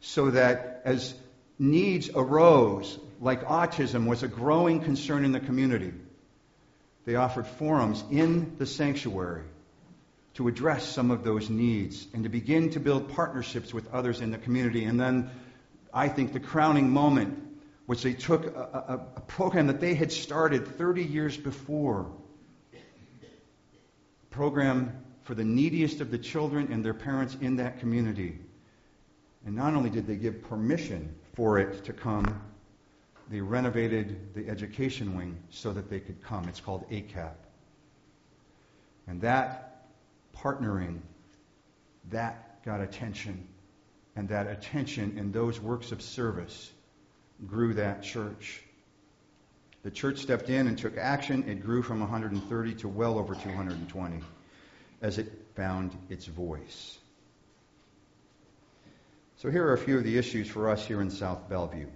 so 0.00 0.30
that 0.30 0.82
as 0.84 1.14
needs 1.58 2.10
arose, 2.14 2.98
like 3.20 3.44
autism 3.44 4.06
was 4.06 4.22
a 4.22 4.28
growing 4.28 4.80
concern 4.80 5.24
in 5.24 5.32
the 5.32 5.40
community, 5.40 5.92
they 7.06 7.14
offered 7.14 7.46
forums 7.46 8.04
in 8.10 8.56
the 8.58 8.66
sanctuary 8.66 9.44
to 10.36 10.48
address 10.48 10.86
some 10.86 11.10
of 11.10 11.24
those 11.24 11.48
needs 11.48 12.06
and 12.12 12.24
to 12.24 12.28
begin 12.28 12.68
to 12.70 12.78
build 12.78 13.08
partnerships 13.14 13.72
with 13.72 13.92
others 13.92 14.20
in 14.20 14.30
the 14.30 14.38
community. 14.38 14.84
And 14.84 15.00
then 15.00 15.30
I 15.94 16.08
think 16.08 16.34
the 16.34 16.40
crowning 16.40 16.90
moment 16.90 17.42
was 17.86 18.02
they 18.02 18.12
took 18.12 18.44
a, 18.44 18.60
a, 18.60 19.00
a 19.16 19.20
program 19.22 19.68
that 19.68 19.80
they 19.80 19.94
had 19.94 20.12
started 20.12 20.76
30 20.76 21.04
years 21.04 21.38
before, 21.38 22.10
a 22.74 22.78
program 24.30 25.02
for 25.22 25.34
the 25.34 25.44
neediest 25.44 26.02
of 26.02 26.10
the 26.10 26.18
children 26.18 26.70
and 26.70 26.84
their 26.84 26.94
parents 26.94 27.34
in 27.40 27.56
that 27.56 27.80
community. 27.80 28.38
And 29.46 29.56
not 29.56 29.72
only 29.72 29.88
did 29.88 30.06
they 30.06 30.16
give 30.16 30.42
permission 30.42 31.14
for 31.32 31.58
it 31.58 31.84
to 31.84 31.94
come, 31.94 32.42
they 33.30 33.40
renovated 33.40 34.34
the 34.34 34.50
education 34.50 35.16
wing 35.16 35.38
so 35.48 35.72
that 35.72 35.88
they 35.88 36.00
could 36.00 36.22
come. 36.22 36.46
It's 36.46 36.60
called 36.60 36.88
ACAP. 36.90 37.32
And 39.06 39.22
that 39.22 39.65
partnering, 40.42 41.00
that 42.10 42.64
got 42.64 42.80
attention. 42.80 43.46
And 44.14 44.28
that 44.30 44.46
attention 44.46 45.18
and 45.18 45.32
those 45.32 45.60
works 45.60 45.92
of 45.92 46.00
service 46.00 46.70
grew 47.46 47.74
that 47.74 48.02
church. 48.02 48.62
The 49.82 49.90
church 49.90 50.18
stepped 50.18 50.48
in 50.48 50.66
and 50.66 50.76
took 50.76 50.96
action. 50.96 51.48
It 51.48 51.62
grew 51.62 51.82
from 51.82 52.00
130 52.00 52.74
to 52.76 52.88
well 52.88 53.18
over 53.18 53.34
220 53.34 54.20
as 55.02 55.18
it 55.18 55.30
found 55.54 55.96
its 56.08 56.26
voice. 56.26 56.98
So, 59.36 59.50
here 59.50 59.66
are 59.66 59.74
a 59.74 59.78
few 59.78 59.98
of 59.98 60.04
the 60.04 60.16
issues 60.16 60.48
for 60.48 60.70
us 60.70 60.84
here 60.84 61.02
in 61.02 61.10
South 61.10 61.48
Bellevue. 61.48 61.88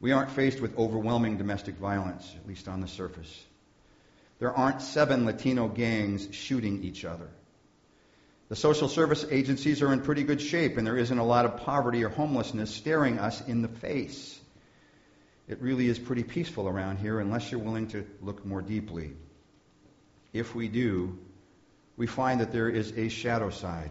We 0.00 0.12
aren't 0.12 0.30
faced 0.30 0.60
with 0.60 0.78
overwhelming 0.78 1.36
domestic 1.36 1.74
violence, 1.74 2.34
at 2.34 2.48
least 2.48 2.68
on 2.68 2.80
the 2.80 2.88
surface. 2.88 3.44
There 4.40 4.52
aren't 4.52 4.82
seven 4.82 5.26
Latino 5.26 5.68
gangs 5.68 6.28
shooting 6.32 6.82
each 6.82 7.04
other. 7.04 7.28
The 8.48 8.56
social 8.56 8.88
service 8.88 9.24
agencies 9.30 9.80
are 9.80 9.92
in 9.92 10.00
pretty 10.00 10.24
good 10.24 10.40
shape, 10.40 10.76
and 10.76 10.84
there 10.84 10.96
isn't 10.96 11.16
a 11.18 11.24
lot 11.24 11.44
of 11.44 11.58
poverty 11.58 12.02
or 12.02 12.08
homelessness 12.08 12.74
staring 12.74 13.20
us 13.20 13.46
in 13.46 13.62
the 13.62 13.68
face. 13.68 14.40
It 15.46 15.60
really 15.60 15.88
is 15.88 15.98
pretty 15.98 16.24
peaceful 16.24 16.68
around 16.68 16.98
here 16.98 17.20
unless 17.20 17.50
you're 17.50 17.60
willing 17.60 17.88
to 17.88 18.04
look 18.22 18.44
more 18.44 18.62
deeply. 18.62 19.12
If 20.32 20.54
we 20.54 20.68
do, 20.68 21.18
we 21.96 22.06
find 22.06 22.40
that 22.40 22.50
there 22.50 22.68
is 22.68 22.92
a 22.96 23.08
shadow 23.08 23.50
side 23.50 23.90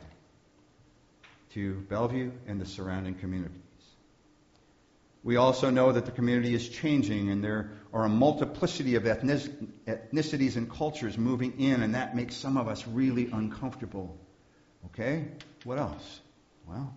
to 1.54 1.76
Bellevue 1.90 2.32
and 2.48 2.60
the 2.60 2.66
surrounding 2.66 3.16
community. 3.16 3.62
We 5.24 5.36
also 5.36 5.70
know 5.70 5.92
that 5.92 6.06
the 6.06 6.12
community 6.12 6.54
is 6.54 6.68
changing 6.70 7.30
and 7.30 7.44
there 7.44 7.72
are 7.94 8.06
a 8.06 8.10
multiplicity 8.10 8.96
of 8.96 9.04
ethnicities 9.04 10.56
and 10.56 10.72
cultures 10.72 11.18
moving 11.18 11.60
in, 11.60 11.84
and 11.84 11.96
that 11.96 12.16
makes 12.16 12.36
some 12.36 12.56
of 12.56 12.68
us 12.68 12.88
really 12.88 13.30
uncomfortable. 13.32 14.18
Okay? 14.86 15.26
What 15.66 15.78
else? 15.78 16.22
Well, 16.66 16.94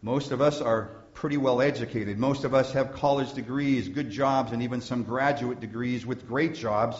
most 0.00 0.30
of 0.30 0.40
us 0.40 0.60
are 0.60 0.90
pretty 1.12 1.36
well 1.36 1.60
educated. 1.60 2.18
Most 2.18 2.44
of 2.44 2.54
us 2.54 2.72
have 2.72 2.92
college 2.92 3.34
degrees, 3.34 3.88
good 3.88 4.10
jobs, 4.10 4.52
and 4.52 4.62
even 4.62 4.80
some 4.80 5.02
graduate 5.02 5.60
degrees 5.60 6.06
with 6.06 6.26
great 6.26 6.54
jobs. 6.54 6.96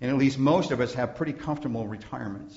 And 0.00 0.10
at 0.10 0.16
least 0.16 0.38
most 0.38 0.70
of 0.70 0.80
us 0.80 0.94
have 0.94 1.16
pretty 1.16 1.34
comfortable 1.34 1.86
retirements. 1.86 2.56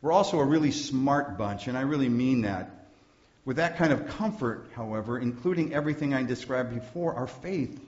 We're 0.00 0.12
also 0.12 0.38
a 0.38 0.44
really 0.44 0.70
smart 0.70 1.36
bunch, 1.36 1.66
and 1.66 1.76
I 1.76 1.82
really 1.82 2.08
mean 2.08 2.42
that. 2.42 2.81
With 3.44 3.56
that 3.56 3.76
kind 3.76 3.92
of 3.92 4.06
comfort, 4.06 4.70
however, 4.74 5.18
including 5.18 5.74
everything 5.74 6.14
I 6.14 6.22
described 6.22 6.74
before, 6.74 7.14
our 7.14 7.26
faith 7.26 7.80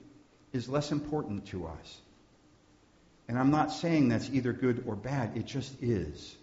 is 0.51 0.67
less 0.67 0.91
important 0.91 1.47
to 1.47 1.67
us. 1.67 1.97
And 3.27 3.39
I'm 3.39 3.51
not 3.51 3.71
saying 3.71 4.09
that's 4.09 4.29
either 4.29 4.53
good 4.53 4.83
or 4.85 4.95
bad, 4.95 5.35
it 5.35 5.45
just 5.45 5.81
is. 5.81 6.35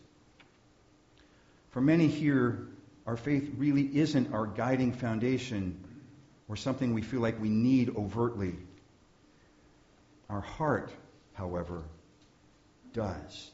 For 1.70 1.80
many 1.80 2.08
here, 2.08 2.66
our 3.06 3.16
faith 3.16 3.52
really 3.56 3.88
isn't 3.98 4.32
our 4.32 4.46
guiding 4.46 4.92
foundation 4.92 5.84
or 6.48 6.56
something 6.56 6.92
we 6.92 7.02
feel 7.02 7.20
like 7.20 7.40
we 7.40 7.50
need 7.50 7.94
overtly. 7.96 8.56
Our 10.28 10.40
heart, 10.40 10.90
however, 11.34 11.82
does. 12.92 13.51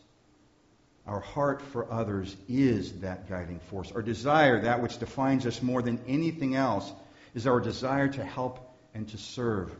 Our 1.08 1.20
heart 1.20 1.62
for 1.62 1.90
others 1.90 2.36
is 2.48 3.00
that 3.00 3.30
guiding 3.30 3.60
force. 3.60 3.90
Our 3.92 4.02
desire, 4.02 4.60
that 4.60 4.82
which 4.82 4.98
defines 4.98 5.46
us 5.46 5.62
more 5.62 5.80
than 5.80 5.98
anything 6.06 6.54
else, 6.54 6.92
is 7.34 7.46
our 7.46 7.60
desire 7.60 8.08
to 8.08 8.22
help 8.22 8.76
and 8.92 9.08
to 9.08 9.16
serve. 9.16 9.74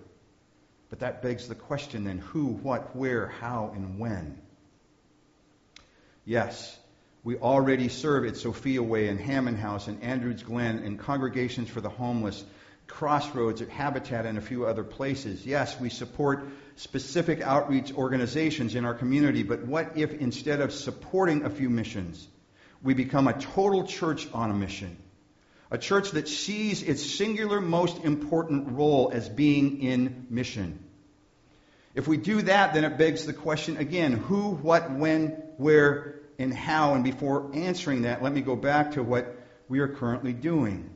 But 0.88 1.00
that 1.00 1.22
begs 1.22 1.46
the 1.46 1.54
question 1.54 2.04
then 2.04 2.18
who, 2.18 2.46
what, 2.46 2.96
where, 2.96 3.26
how, 3.26 3.72
and 3.74 3.98
when? 3.98 4.40
Yes, 6.24 6.78
we 7.24 7.36
already 7.36 7.90
serve 7.90 8.24
at 8.24 8.38
Sophia 8.38 8.82
Way 8.82 9.08
and 9.08 9.20
Hammond 9.20 9.58
House 9.58 9.86
and 9.86 10.02
Andrews 10.02 10.42
Glen 10.42 10.78
and 10.78 10.98
congregations 10.98 11.68
for 11.68 11.82
the 11.82 11.90
homeless 11.90 12.42
Crossroads 12.88 13.62
at 13.62 13.68
Habitat 13.68 14.26
and 14.26 14.38
a 14.38 14.40
few 14.40 14.66
other 14.66 14.82
places. 14.82 15.46
Yes, 15.46 15.78
we 15.78 15.90
support 15.90 16.48
specific 16.76 17.40
outreach 17.40 17.92
organizations 17.92 18.74
in 18.74 18.84
our 18.84 18.94
community, 18.94 19.42
but 19.42 19.64
what 19.64 19.96
if 19.96 20.12
instead 20.14 20.60
of 20.60 20.72
supporting 20.72 21.44
a 21.44 21.50
few 21.50 21.70
missions, 21.70 22.26
we 22.82 22.94
become 22.94 23.28
a 23.28 23.38
total 23.38 23.84
church 23.86 24.26
on 24.32 24.50
a 24.50 24.54
mission? 24.54 24.96
A 25.70 25.78
church 25.78 26.12
that 26.12 26.28
sees 26.28 26.82
its 26.82 27.04
singular 27.04 27.60
most 27.60 27.98
important 28.04 28.72
role 28.72 29.10
as 29.12 29.28
being 29.28 29.82
in 29.82 30.26
mission. 30.30 30.82
If 31.94 32.08
we 32.08 32.16
do 32.16 32.42
that, 32.42 32.74
then 32.74 32.84
it 32.84 32.96
begs 32.96 33.26
the 33.26 33.32
question 33.34 33.76
again 33.76 34.12
who, 34.12 34.50
what, 34.50 34.90
when, 34.90 35.28
where, 35.58 36.20
and 36.38 36.54
how. 36.54 36.94
And 36.94 37.04
before 37.04 37.50
answering 37.52 38.02
that, 38.02 38.22
let 38.22 38.32
me 38.32 38.40
go 38.40 38.56
back 38.56 38.92
to 38.92 39.02
what 39.02 39.36
we 39.68 39.80
are 39.80 39.88
currently 39.88 40.32
doing. 40.32 40.90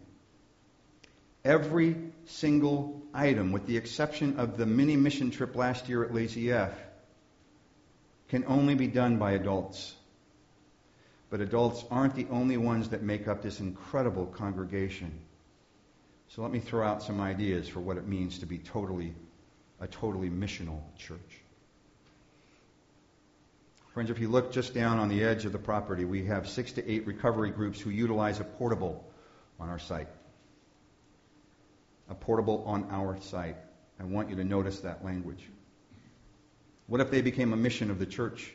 Every 1.45 1.97
single 2.27 3.03
item, 3.13 3.53
with 3.53 3.67
the 3.67 3.77
exception 3.77 4.39
of 4.39 4.57
the 4.57 4.67
mini 4.67 4.97
mission 4.97 5.31
trip 5.31 5.57
last 5.57 5.89
year 5.89 6.05
at 6.05 6.15
Lazy 6.15 6.53
F, 6.53 6.73
can 8.29 8.45
only 8.47 8.75
be 8.75 8.87
done 8.87 9.19
by 9.19 9.33
adults. 9.33 9.95
But 11.31 11.41
adults 11.41 11.85
aren't 11.91 12.15
the 12.15 12.27
only 12.31 12.57
ones 12.57 12.91
that 12.91 13.03
make 13.03 13.27
up 13.27 13.43
this 13.43 13.59
incredible 13.59 14.27
congregation. 14.27 15.19
So 16.29 16.43
let 16.43 16.51
me 16.51 16.61
throw 16.61 16.87
out 16.87 17.03
some 17.03 17.21
ideas 17.21 17.69
for 17.69 17.81
what 17.81 17.97
it 17.97 18.07
means 18.07 18.39
to 18.39 18.47
be 18.47 18.59
totally 18.59 19.15
a 19.81 19.87
totally 19.89 20.31
missional 20.31 20.81
church. 20.97 21.19
Friends, 23.93 24.11
if 24.11 24.21
you 24.21 24.29
look 24.29 24.53
just 24.53 24.73
down 24.73 24.99
on 24.99 25.09
the 25.09 25.25
edge 25.25 25.45
of 25.45 25.53
the 25.53 25.59
property, 25.59 26.05
we 26.05 26.27
have 26.27 26.49
six 26.49 26.73
to 26.73 26.91
eight 26.91 27.07
recovery 27.07 27.51
groups 27.51 27.81
who 27.81 27.91
utilize 27.91 28.39
a 28.39 28.45
portable 28.45 29.05
on 29.59 29.69
our 29.69 29.81
site. 29.81 30.09
A 32.13 32.15
portable 32.15 32.63
on 32.67 32.89
our 32.91 33.19
site. 33.23 33.57
I 33.99 34.05
want 34.05 34.29
you 34.29 34.37
to 34.37 34.45
notice 34.45 34.81
that 34.81 35.03
language. 35.03 35.49
What 36.87 37.01
if 37.01 37.11
they 37.11 37.23
became 37.23 37.55
a 37.55 37.57
mission 37.57 37.91
of 37.91 37.99
the 37.99 38.05
church? 38.05 38.53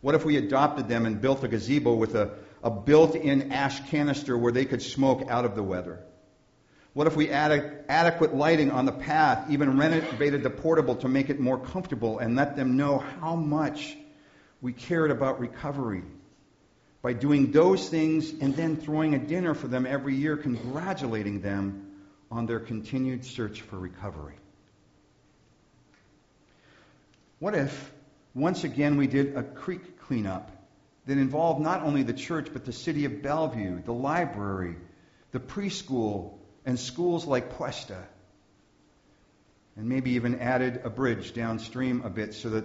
What 0.00 0.14
if 0.14 0.24
we 0.24 0.38
adopted 0.38 0.88
them 0.88 1.04
and 1.04 1.20
built 1.20 1.44
a 1.44 1.48
gazebo 1.48 1.92
with 1.92 2.14
a, 2.14 2.30
a 2.62 2.70
built 2.70 3.14
in 3.16 3.52
ash 3.52 3.86
canister 3.90 4.38
where 4.38 4.50
they 4.50 4.64
could 4.64 4.80
smoke 4.80 5.28
out 5.28 5.44
of 5.44 5.56
the 5.56 5.62
weather? 5.62 6.00
What 6.94 7.06
if 7.06 7.16
we 7.16 7.28
added 7.28 7.84
adequate 7.90 8.34
lighting 8.34 8.70
on 8.70 8.86
the 8.86 8.92
path, 8.92 9.50
even 9.50 9.76
renovated 9.76 10.42
the 10.42 10.48
portable 10.48 10.96
to 10.96 11.08
make 11.08 11.28
it 11.28 11.38
more 11.38 11.58
comfortable 11.58 12.18
and 12.18 12.34
let 12.34 12.56
them 12.56 12.78
know 12.78 12.96
how 13.20 13.36
much 13.36 13.94
we 14.62 14.72
cared 14.72 15.10
about 15.10 15.38
recovery 15.38 16.02
by 17.02 17.12
doing 17.12 17.52
those 17.52 17.90
things 17.90 18.32
and 18.40 18.56
then 18.56 18.78
throwing 18.78 19.14
a 19.14 19.18
dinner 19.18 19.52
for 19.52 19.68
them 19.68 19.84
every 19.84 20.14
year, 20.14 20.38
congratulating 20.38 21.42
them 21.42 21.88
on 22.30 22.46
their 22.46 22.60
continued 22.60 23.24
search 23.24 23.60
for 23.62 23.78
recovery. 23.78 24.36
What 27.38 27.54
if, 27.54 27.92
once 28.34 28.64
again, 28.64 28.96
we 28.96 29.06
did 29.06 29.36
a 29.36 29.42
creek 29.42 29.98
cleanup 30.00 30.50
that 31.06 31.18
involved 31.18 31.60
not 31.60 31.82
only 31.82 32.02
the 32.02 32.12
church, 32.12 32.48
but 32.52 32.64
the 32.64 32.72
city 32.72 33.04
of 33.06 33.22
Bellevue, 33.22 33.82
the 33.82 33.92
library, 33.92 34.76
the 35.32 35.40
preschool, 35.40 36.34
and 36.64 36.78
schools 36.78 37.26
like 37.26 37.56
Puesta? 37.56 38.04
And 39.76 39.88
maybe 39.88 40.12
even 40.12 40.40
added 40.40 40.82
a 40.84 40.90
bridge 40.90 41.32
downstream 41.32 42.02
a 42.04 42.10
bit 42.10 42.34
so 42.34 42.50
that 42.50 42.64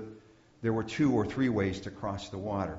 there 0.62 0.74
were 0.74 0.84
two 0.84 1.14
or 1.14 1.26
three 1.26 1.50
ways 1.50 1.82
to 1.82 1.92
cross 1.92 2.30
the 2.30 2.38
water. 2.38 2.78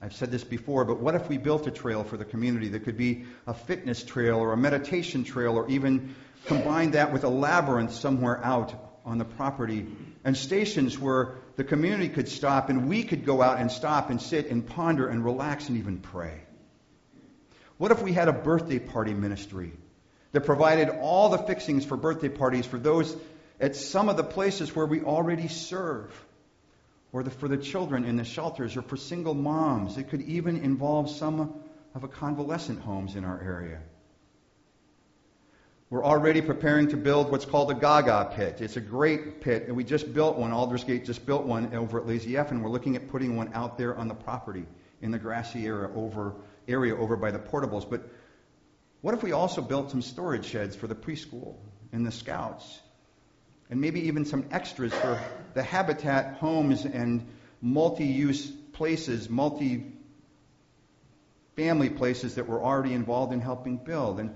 I've 0.00 0.14
said 0.14 0.30
this 0.30 0.44
before, 0.44 0.84
but 0.84 1.00
what 1.00 1.16
if 1.16 1.28
we 1.28 1.38
built 1.38 1.66
a 1.66 1.72
trail 1.72 2.04
for 2.04 2.16
the 2.16 2.24
community 2.24 2.68
that 2.68 2.84
could 2.84 2.96
be 2.96 3.24
a 3.46 3.54
fitness 3.54 4.02
trail 4.04 4.36
or 4.36 4.52
a 4.52 4.56
meditation 4.56 5.24
trail 5.24 5.56
or 5.56 5.68
even 5.68 6.14
combine 6.46 6.92
that 6.92 7.12
with 7.12 7.24
a 7.24 7.28
labyrinth 7.28 7.92
somewhere 7.92 8.42
out 8.44 8.74
on 9.04 9.18
the 9.18 9.24
property 9.24 9.86
and 10.24 10.36
stations 10.36 10.98
where 10.98 11.34
the 11.56 11.64
community 11.64 12.08
could 12.08 12.28
stop 12.28 12.68
and 12.68 12.88
we 12.88 13.02
could 13.02 13.24
go 13.24 13.42
out 13.42 13.58
and 13.58 13.72
stop 13.72 14.10
and 14.10 14.22
sit 14.22 14.50
and 14.50 14.66
ponder 14.66 15.08
and 15.08 15.24
relax 15.24 15.68
and 15.68 15.78
even 15.78 15.98
pray? 15.98 16.42
What 17.76 17.90
if 17.90 18.00
we 18.00 18.12
had 18.12 18.28
a 18.28 18.32
birthday 18.32 18.78
party 18.78 19.14
ministry 19.14 19.72
that 20.30 20.42
provided 20.42 20.90
all 21.00 21.30
the 21.30 21.38
fixings 21.38 21.84
for 21.84 21.96
birthday 21.96 22.28
parties 22.28 22.66
for 22.66 22.78
those 22.78 23.16
at 23.60 23.74
some 23.74 24.08
of 24.08 24.16
the 24.16 24.24
places 24.24 24.74
where 24.76 24.86
we 24.86 25.00
already 25.00 25.48
serve, 25.48 26.12
or 27.12 27.22
the, 27.22 27.30
for 27.30 27.48
the 27.48 27.56
children 27.56 28.04
in 28.04 28.16
the 28.16 28.24
shelters, 28.24 28.76
or 28.76 28.82
for 28.82 28.96
single 28.96 29.34
moms. 29.34 29.96
It 29.96 30.10
could 30.10 30.22
even 30.22 30.58
involve 30.58 31.10
some 31.10 31.54
of 31.94 32.02
the 32.02 32.08
convalescent 32.08 32.80
homes 32.80 33.16
in 33.16 33.24
our 33.24 33.40
area. 33.40 33.80
We're 35.90 36.04
already 36.04 36.42
preparing 36.42 36.88
to 36.88 36.98
build 36.98 37.30
what's 37.30 37.46
called 37.46 37.70
a 37.70 37.74
Gaga 37.74 38.32
pit. 38.34 38.60
It's 38.60 38.76
a 38.76 38.80
great 38.80 39.40
pit, 39.40 39.68
and 39.68 39.76
we 39.76 39.84
just 39.84 40.12
built 40.12 40.36
one. 40.36 40.52
Aldersgate 40.52 41.06
just 41.06 41.24
built 41.24 41.44
one 41.44 41.74
over 41.74 41.98
at 41.98 42.06
Lazy 42.06 42.36
F, 42.36 42.50
and 42.50 42.62
we're 42.62 42.68
looking 42.68 42.94
at 42.94 43.08
putting 43.08 43.36
one 43.36 43.50
out 43.54 43.78
there 43.78 43.96
on 43.96 44.06
the 44.06 44.14
property 44.14 44.66
in 45.00 45.10
the 45.10 45.18
grassy 45.18 45.66
area 45.66 45.90
over, 45.94 46.34
area 46.66 46.94
over 46.94 47.16
by 47.16 47.30
the 47.30 47.38
portables. 47.38 47.88
But 47.88 48.06
what 49.00 49.14
if 49.14 49.22
we 49.22 49.32
also 49.32 49.62
built 49.62 49.90
some 49.90 50.02
storage 50.02 50.44
sheds 50.44 50.76
for 50.76 50.88
the 50.88 50.94
preschool 50.94 51.54
and 51.92 52.06
the 52.06 52.12
scouts 52.12 52.80
and 53.70 53.80
maybe 53.80 54.08
even 54.08 54.24
some 54.24 54.46
extras 54.50 54.92
for 54.92 55.20
the 55.54 55.62
habitat 55.62 56.34
homes 56.34 56.84
and 56.84 57.26
multi 57.60 58.04
use 58.04 58.50
places, 58.72 59.28
multi 59.28 59.92
family 61.56 61.90
places 61.90 62.36
that 62.36 62.48
we're 62.48 62.62
already 62.62 62.94
involved 62.94 63.32
in 63.32 63.40
helping 63.40 63.76
build. 63.76 64.20
And 64.20 64.34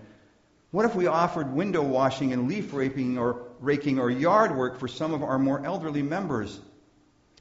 what 0.71 0.85
if 0.85 0.95
we 0.95 1.07
offered 1.07 1.53
window 1.53 1.83
washing 1.83 2.33
and 2.33 2.49
leaf 2.49 2.73
raking 2.73 3.19
or 3.19 3.49
raking 3.61 3.99
or 3.99 4.11
yard 4.11 4.57
work 4.57 4.79
for 4.79 4.89
some 4.89 5.15
of 5.15 5.23
our 5.23 5.39
more 5.39 5.65
elderly 5.65 6.03
members? 6.03 6.61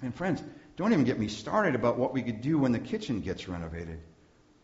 And 0.01 0.13
friends, 0.13 0.43
don't 0.77 0.93
even 0.93 1.06
get 1.06 1.19
me 1.19 1.27
started 1.27 1.75
about 1.75 1.97
what 1.97 2.13
we 2.13 2.21
could 2.21 2.41
do 2.41 2.60
when 2.60 2.71
the 2.71 2.80
kitchen 2.80 3.21
gets 3.21 3.47
renovated. 3.47 3.99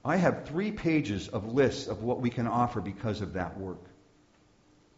I 0.05 0.17
have 0.17 0.45
three 0.45 0.71
pages 0.71 1.27
of 1.27 1.53
lists 1.53 1.87
of 1.87 2.03
what 2.03 2.21
we 2.21 2.29
can 2.29 2.47
offer 2.47 2.79
because 2.79 3.21
of 3.21 3.33
that 3.33 3.57
work. 3.57 3.83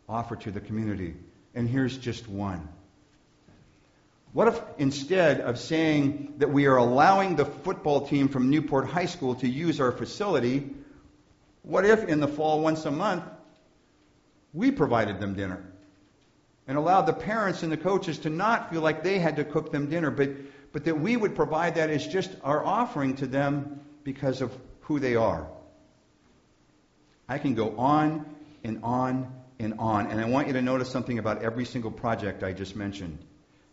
Offer 0.07 0.35
to 0.37 0.51
the 0.51 0.59
community 0.59 1.15
and 1.55 1.67
here's 1.67 1.97
just 1.97 2.27
one. 2.27 2.67
What 4.31 4.47
if 4.47 4.61
instead 4.77 5.41
of 5.41 5.57
saying 5.57 6.35
that 6.37 6.51
we 6.51 6.67
are 6.67 6.77
allowing 6.77 7.35
the 7.35 7.45
football 7.45 8.07
team 8.07 8.27
from 8.27 8.49
Newport 8.49 8.87
High 8.87 9.07
School 9.07 9.35
to 9.35 9.47
use 9.47 9.79
our 9.79 9.91
facility, 9.91 10.69
what 11.63 11.83
if 11.83 12.03
in 12.03 12.19
the 12.19 12.27
fall 12.27 12.61
once 12.61 12.85
a 12.85 12.91
month 12.91 13.23
we 14.53 14.71
provided 14.71 15.19
them 15.19 15.33
dinner 15.33 15.63
and 16.67 16.77
allowed 16.77 17.03
the 17.03 17.13
parents 17.13 17.63
and 17.63 17.71
the 17.71 17.77
coaches 17.77 18.19
to 18.19 18.29
not 18.29 18.69
feel 18.69 18.81
like 18.81 19.03
they 19.03 19.17
had 19.17 19.35
to 19.37 19.43
cook 19.43 19.71
them 19.71 19.89
dinner, 19.89 20.11
but, 20.11 20.29
but 20.71 20.85
that 20.85 20.99
we 20.99 21.17
would 21.17 21.35
provide 21.35 21.75
that 21.75 21.89
as 21.89 22.05
just 22.05 22.29
our 22.43 22.63
offering 22.63 23.15
to 23.15 23.25
them 23.25 23.79
because 24.03 24.41
of 24.41 24.55
who 24.81 24.99
they 24.99 25.15
are? 25.15 25.47
I 27.27 27.39
can 27.39 27.55
go 27.55 27.77
on 27.77 28.25
and 28.63 28.83
on 28.83 29.33
and 29.59 29.75
on. 29.79 30.07
And 30.07 30.19
I 30.19 30.25
want 30.25 30.47
you 30.47 30.53
to 30.53 30.61
notice 30.61 30.89
something 30.89 31.19
about 31.19 31.43
every 31.43 31.65
single 31.65 31.91
project 31.91 32.43
I 32.43 32.53
just 32.53 32.75
mentioned. 32.75 33.19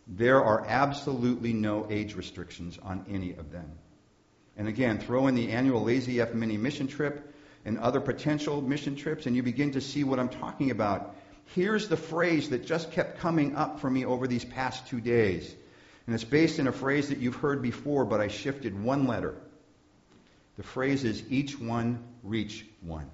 There 0.06 0.42
are 0.42 0.64
absolutely 0.66 1.52
no 1.52 1.86
age 1.90 2.14
restrictions 2.14 2.78
on 2.82 3.06
any 3.08 3.32
of 3.32 3.50
them. 3.50 3.70
And 4.56 4.68
again, 4.68 4.98
throw 4.98 5.26
in 5.26 5.34
the 5.34 5.50
annual 5.50 5.82
Lazy 5.82 6.20
F 6.20 6.32
mini 6.32 6.56
mission 6.56 6.86
trip 6.86 7.34
and 7.64 7.78
other 7.78 8.00
potential 8.00 8.62
mission 8.62 8.96
trips, 8.96 9.26
and 9.26 9.34
you 9.34 9.42
begin 9.42 9.72
to 9.72 9.80
see 9.80 10.04
what 10.04 10.18
I'm 10.18 10.28
talking 10.28 10.70
about. 10.70 11.16
Here's 11.54 11.88
the 11.88 11.96
phrase 11.96 12.50
that 12.50 12.66
just 12.66 12.92
kept 12.92 13.18
coming 13.18 13.56
up 13.56 13.80
for 13.80 13.90
me 13.90 14.04
over 14.04 14.26
these 14.26 14.44
past 14.44 14.86
two 14.88 15.00
days. 15.00 15.54
And 16.06 16.14
it's 16.14 16.24
based 16.24 16.58
in 16.58 16.68
a 16.68 16.72
phrase 16.72 17.08
that 17.08 17.18
you've 17.18 17.36
heard 17.36 17.62
before, 17.62 18.04
but 18.04 18.20
I 18.20 18.28
shifted 18.28 18.80
one 18.80 19.06
letter. 19.06 19.34
The 20.56 20.62
phrase 20.62 21.04
is 21.04 21.22
each 21.28 21.58
one 21.58 22.02
reach 22.22 22.64
one. 22.80 23.10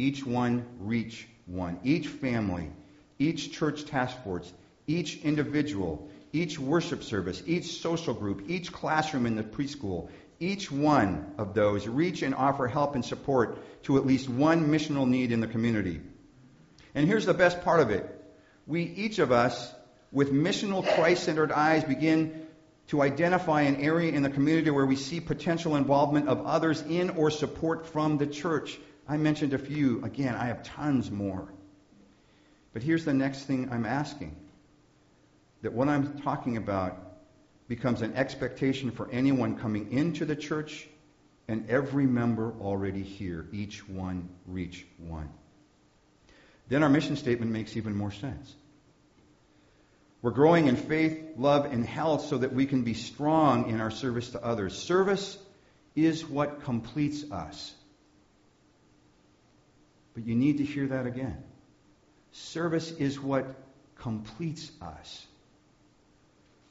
Each 0.00 0.24
one 0.24 0.64
reach 0.78 1.28
one. 1.44 1.78
Each 1.84 2.08
family, 2.08 2.70
each 3.18 3.52
church 3.52 3.84
task 3.84 4.16
force, 4.24 4.50
each 4.86 5.18
individual, 5.18 6.08
each 6.32 6.58
worship 6.58 7.02
service, 7.02 7.42
each 7.44 7.82
social 7.82 8.14
group, 8.14 8.48
each 8.48 8.72
classroom 8.72 9.26
in 9.26 9.36
the 9.36 9.42
preschool, 9.42 10.08
each 10.38 10.72
one 10.72 11.34
of 11.36 11.52
those 11.52 11.86
reach 11.86 12.22
and 12.22 12.34
offer 12.34 12.66
help 12.66 12.94
and 12.94 13.04
support 13.04 13.58
to 13.82 13.98
at 13.98 14.06
least 14.06 14.26
one 14.26 14.70
missional 14.70 15.06
need 15.06 15.32
in 15.32 15.40
the 15.40 15.46
community. 15.46 16.00
And 16.94 17.06
here's 17.06 17.26
the 17.26 17.34
best 17.34 17.60
part 17.60 17.80
of 17.80 17.90
it. 17.90 18.08
We, 18.66 18.84
each 18.84 19.18
of 19.18 19.32
us, 19.32 19.70
with 20.12 20.32
missional 20.32 20.82
Christ 20.94 21.24
centered 21.24 21.52
eyes, 21.52 21.84
begin 21.84 22.46
to 22.86 23.02
identify 23.02 23.62
an 23.62 23.76
area 23.76 24.12
in 24.12 24.22
the 24.22 24.30
community 24.30 24.70
where 24.70 24.86
we 24.86 24.96
see 24.96 25.20
potential 25.20 25.76
involvement 25.76 26.26
of 26.26 26.46
others 26.46 26.80
in 26.80 27.10
or 27.10 27.30
support 27.30 27.86
from 27.86 28.16
the 28.16 28.26
church. 28.26 28.78
I 29.10 29.16
mentioned 29.16 29.54
a 29.54 29.58
few. 29.58 30.04
Again, 30.04 30.36
I 30.36 30.46
have 30.46 30.62
tons 30.62 31.10
more. 31.10 31.48
But 32.72 32.84
here's 32.84 33.04
the 33.04 33.12
next 33.12 33.40
thing 33.40 33.68
I'm 33.72 33.84
asking 33.84 34.36
that 35.62 35.72
what 35.72 35.88
I'm 35.88 36.20
talking 36.20 36.56
about 36.56 36.96
becomes 37.66 38.02
an 38.02 38.14
expectation 38.14 38.92
for 38.92 39.10
anyone 39.10 39.58
coming 39.58 39.90
into 39.92 40.24
the 40.24 40.36
church 40.36 40.88
and 41.48 41.68
every 41.68 42.06
member 42.06 42.54
already 42.60 43.02
here. 43.02 43.48
Each 43.52 43.86
one 43.88 44.28
reach 44.46 44.86
one. 44.98 45.28
Then 46.68 46.84
our 46.84 46.88
mission 46.88 47.16
statement 47.16 47.50
makes 47.50 47.76
even 47.76 47.96
more 47.96 48.12
sense. 48.12 48.54
We're 50.22 50.30
growing 50.30 50.68
in 50.68 50.76
faith, 50.76 51.32
love, 51.36 51.64
and 51.64 51.84
health 51.84 52.26
so 52.26 52.38
that 52.38 52.52
we 52.52 52.64
can 52.64 52.84
be 52.84 52.94
strong 52.94 53.70
in 53.70 53.80
our 53.80 53.90
service 53.90 54.30
to 54.30 54.44
others. 54.44 54.78
Service 54.78 55.36
is 55.96 56.24
what 56.24 56.62
completes 56.62 57.24
us. 57.32 57.74
But 60.20 60.28
you 60.28 60.34
need 60.34 60.58
to 60.58 60.64
hear 60.64 60.86
that 60.88 61.06
again. 61.06 61.42
Service 62.32 62.90
is 62.90 63.18
what 63.18 63.46
completes 63.96 64.70
us. 64.82 65.26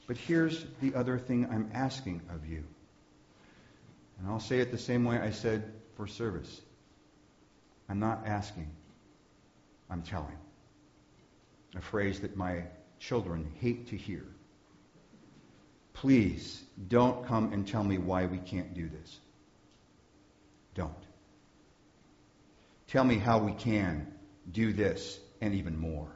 But 0.06 0.18
here's 0.18 0.64
the 0.82 0.94
other 0.94 1.18
thing 1.18 1.48
I'm 1.50 1.72
asking 1.74 2.22
of 2.30 2.46
you. 2.46 2.64
And 4.20 4.30
I'll 4.30 4.40
say 4.40 4.60
it 4.60 4.70
the 4.70 4.78
same 4.78 5.04
way 5.04 5.18
I 5.18 5.32
said 5.32 5.74
for 5.98 6.06
service. 6.06 6.62
I'm 7.90 8.00
not 8.00 8.28
asking. 8.28 8.70
I'm 9.90 10.04
telling. 10.04 10.38
A 11.76 11.82
phrase 11.82 12.20
that 12.20 12.38
my 12.38 12.66
children 13.00 13.52
hate 13.60 13.88
to 13.88 13.98
hear. 13.98 14.28
Please 15.94 16.62
don't 16.88 17.26
come 17.26 17.52
and 17.52 17.68
tell 17.68 17.84
me 17.84 17.98
why 17.98 18.28
we 18.28 18.38
can't 18.38 18.76
do 18.76 18.88
this. 18.88 19.20
Don't. 20.76 21.09
Tell 22.90 23.04
me 23.04 23.20
how 23.20 23.38
we 23.38 23.52
can 23.52 24.08
do 24.52 24.74
this 24.74 25.20
and 25.42 25.54
even 25.54 25.78
more. 25.78 26.16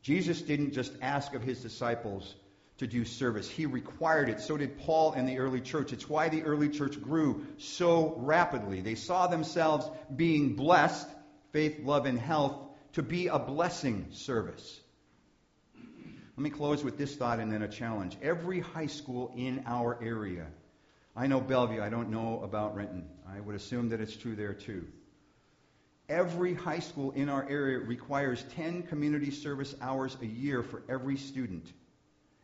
Jesus 0.00 0.40
didn't 0.40 0.72
just 0.72 0.92
ask 1.02 1.34
of 1.34 1.42
his 1.42 1.60
disciples 1.60 2.36
to 2.78 2.86
do 2.86 3.04
service, 3.04 3.48
he 3.48 3.66
required 3.66 4.30
it. 4.30 4.40
So 4.40 4.56
did 4.56 4.78
Paul 4.78 5.12
and 5.12 5.28
the 5.28 5.38
early 5.38 5.60
church. 5.60 5.92
It's 5.92 6.08
why 6.08 6.30
the 6.30 6.44
early 6.44 6.70
church 6.70 7.02
grew 7.02 7.46
so 7.58 8.14
rapidly. 8.16 8.80
They 8.80 8.94
saw 8.94 9.26
themselves 9.26 9.90
being 10.14 10.54
blessed, 10.54 11.06
faith, 11.52 11.80
love, 11.82 12.06
and 12.06 12.18
health, 12.18 12.56
to 12.94 13.02
be 13.02 13.26
a 13.26 13.38
blessing 13.38 14.06
service. 14.12 14.80
Let 15.74 16.42
me 16.42 16.50
close 16.50 16.82
with 16.82 16.96
this 16.96 17.16
thought 17.16 17.38
and 17.38 17.52
then 17.52 17.60
a 17.60 17.68
challenge. 17.68 18.16
Every 18.22 18.60
high 18.60 18.86
school 18.86 19.30
in 19.36 19.64
our 19.66 20.02
area, 20.02 20.46
I 21.14 21.26
know 21.26 21.40
Bellevue, 21.40 21.82
I 21.82 21.90
don't 21.90 22.08
know 22.08 22.40
about 22.42 22.76
Renton. 22.76 23.04
I 23.28 23.40
would 23.40 23.56
assume 23.56 23.90
that 23.90 24.00
it's 24.00 24.16
true 24.16 24.36
there 24.36 24.54
too. 24.54 24.86
Every 26.10 26.54
high 26.54 26.80
school 26.80 27.12
in 27.12 27.28
our 27.28 27.48
area 27.48 27.78
requires 27.78 28.44
10 28.56 28.82
community 28.82 29.30
service 29.30 29.76
hours 29.80 30.16
a 30.20 30.26
year 30.26 30.60
for 30.64 30.82
every 30.88 31.16
student 31.16 31.72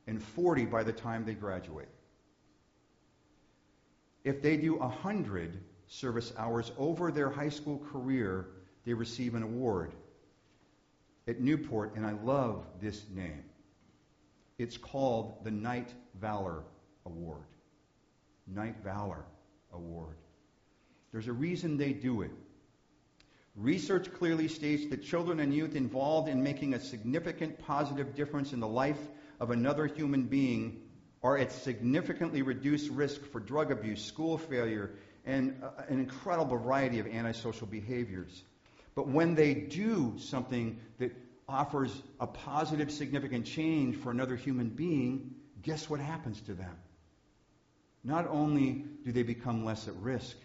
and 0.07 0.22
40 0.22 0.66
by 0.66 0.85
the 0.85 0.92
time 0.92 1.24
they 1.24 1.35
graduate. 1.35 1.88
If 4.22 4.40
they 4.40 4.57
do 4.57 4.76
100 4.76 5.59
service 5.88 6.33
hours 6.38 6.70
over 6.79 7.11
their 7.11 7.29
high 7.29 7.48
school 7.48 7.83
career, 7.90 8.46
they 8.85 8.94
receive 8.94 9.35
an 9.35 9.42
award 9.42 9.92
at 11.26 11.40
Newport, 11.40 11.96
and 11.96 12.07
I 12.07 12.12
love 12.12 12.64
this 12.81 13.02
name. 13.12 13.42
It's 14.59 14.76
called 14.76 15.42
the 15.42 15.50
Knight 15.50 15.92
Valor 16.20 16.62
Award. 17.05 17.42
Knight 18.46 18.76
Valor 18.85 19.24
Award. 19.72 20.14
There's 21.11 21.26
a 21.26 21.33
reason 21.33 21.76
they 21.76 21.92
do 21.92 22.22
it. 22.22 22.31
Research 23.57 24.12
clearly 24.12 24.49
states 24.49 24.87
that 24.90 25.03
children 25.03 25.40
and 25.40 25.55
youth 25.55 25.75
involved 25.77 26.29
in 26.29 26.42
making 26.42 26.75
a 26.75 26.81
significant 26.81 27.59
positive 27.59 28.14
difference 28.14 28.53
in 28.53 28.61
the 28.61 28.69
life 28.69 29.01
of 29.40 29.51
another 29.51 29.87
human 29.87 30.25
being 30.25 30.83
are 31.23 31.38
at 31.38 31.53
significantly 31.53 32.42
reduced 32.42 32.90
risk 32.90 33.25
for 33.33 33.40
drug 33.40 33.73
abuse, 33.73 34.05
school 34.05 34.37
failure, 34.37 34.90
and 35.25 35.62
uh, 35.62 35.71
an 35.88 35.99
incredible 35.99 36.59
variety 36.59 36.99
of 36.99 37.07
antisocial 37.07 37.66
behaviors. 37.66 38.42
But 38.95 39.09
when 39.09 39.35
they 39.35 39.55
do 39.55 40.14
something 40.19 40.79
that 40.99 41.12
offers 41.49 41.90
a 42.21 42.27
positive, 42.27 42.90
significant 42.90 43.47
change 43.47 43.97
for 43.97 44.11
another 44.11 44.37
human 44.37 44.69
being, 44.69 45.35
guess 45.62 45.88
what 45.88 46.01
happens 46.01 46.40
to 46.42 46.55
them? 46.55 46.77
Not 48.05 48.29
only 48.29 48.85
do 49.05 49.12
they 49.12 49.23
become 49.23 49.64
less 49.64 49.88
at 49.88 49.97
risk, 49.97 50.37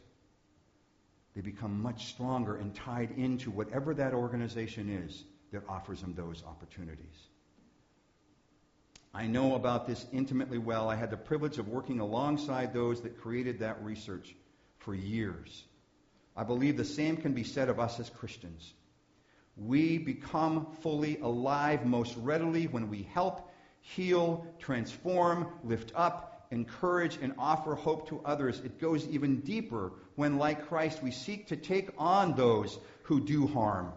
they 1.36 1.42
become 1.42 1.82
much 1.82 2.08
stronger 2.08 2.58
and 2.58 2.76
tied 2.76 3.12
into 3.18 3.52
whatever 3.52 3.94
that 3.94 4.14
organization 4.14 4.90
is 5.06 5.24
that 5.52 5.64
offers 5.68 6.02
them 6.02 6.14
those 6.14 6.44
opportunities. 6.46 7.28
I 9.14 9.28
know 9.28 9.56
about 9.56 9.88
this 9.88 10.06
intimately 10.14 10.58
well. 10.58 10.90
I 10.90 10.96
had 10.96 11.10
the 11.10 11.18
privilege 11.18 11.58
of 11.58 11.68
working 11.68 12.00
alongside 12.00 12.74
those 12.74 13.02
that 13.02 13.20
created 13.20 13.60
that 13.60 13.84
research 13.84 14.36
for 14.80 14.96
years. 14.96 15.64
I 16.36 16.44
believe 16.44 16.78
the 16.78 16.86
same 16.86 17.18
can 17.18 17.34
be 17.34 17.44
said 17.44 17.68
of 17.68 17.80
us 17.80 18.00
as 18.00 18.10
Christians. 18.10 18.74
We 19.58 19.98
become 19.98 20.68
fully 20.82 21.20
alive 21.20 21.86
most 21.86 22.16
readily 22.18 22.68
when 22.68 22.90
we 22.90 23.04
help, 23.14 23.52
heal, 23.82 24.48
transform, 24.60 25.48
lift 25.64 25.92
up, 25.94 26.31
encourage, 26.52 27.18
and 27.22 27.34
offer 27.38 27.76
hope 27.76 28.10
to 28.10 28.22
others. 28.24 28.60
It 28.60 28.80
goes 28.80 29.08
even 29.08 29.40
deeper 29.40 29.94
when, 30.16 30.38
like 30.38 30.68
Christ, 30.68 31.02
we 31.02 31.12
seek 31.12 31.48
to 31.48 31.56
take 31.56 31.90
on 31.98 32.36
those 32.36 32.78
who 33.04 33.20
do 33.20 33.48
harm 33.48 33.92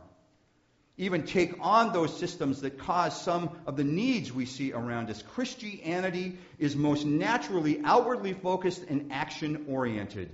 even 0.97 1.25
take 1.25 1.55
on 1.61 1.93
those 1.93 2.17
systems 2.17 2.61
that 2.61 2.79
cause 2.79 3.21
some 3.21 3.51
of 3.67 3.77
the 3.77 3.85
needs 3.85 4.33
we 4.33 4.47
see 4.47 4.73
around 4.73 5.11
us. 5.11 5.23
Christianity 5.23 6.39
is 6.59 6.77
most 6.77 7.05
naturally 7.05 7.81
outwardly 7.85 8.33
focused 8.33 8.85
and 8.89 9.11
action 9.11 9.65
oriented. 9.69 10.31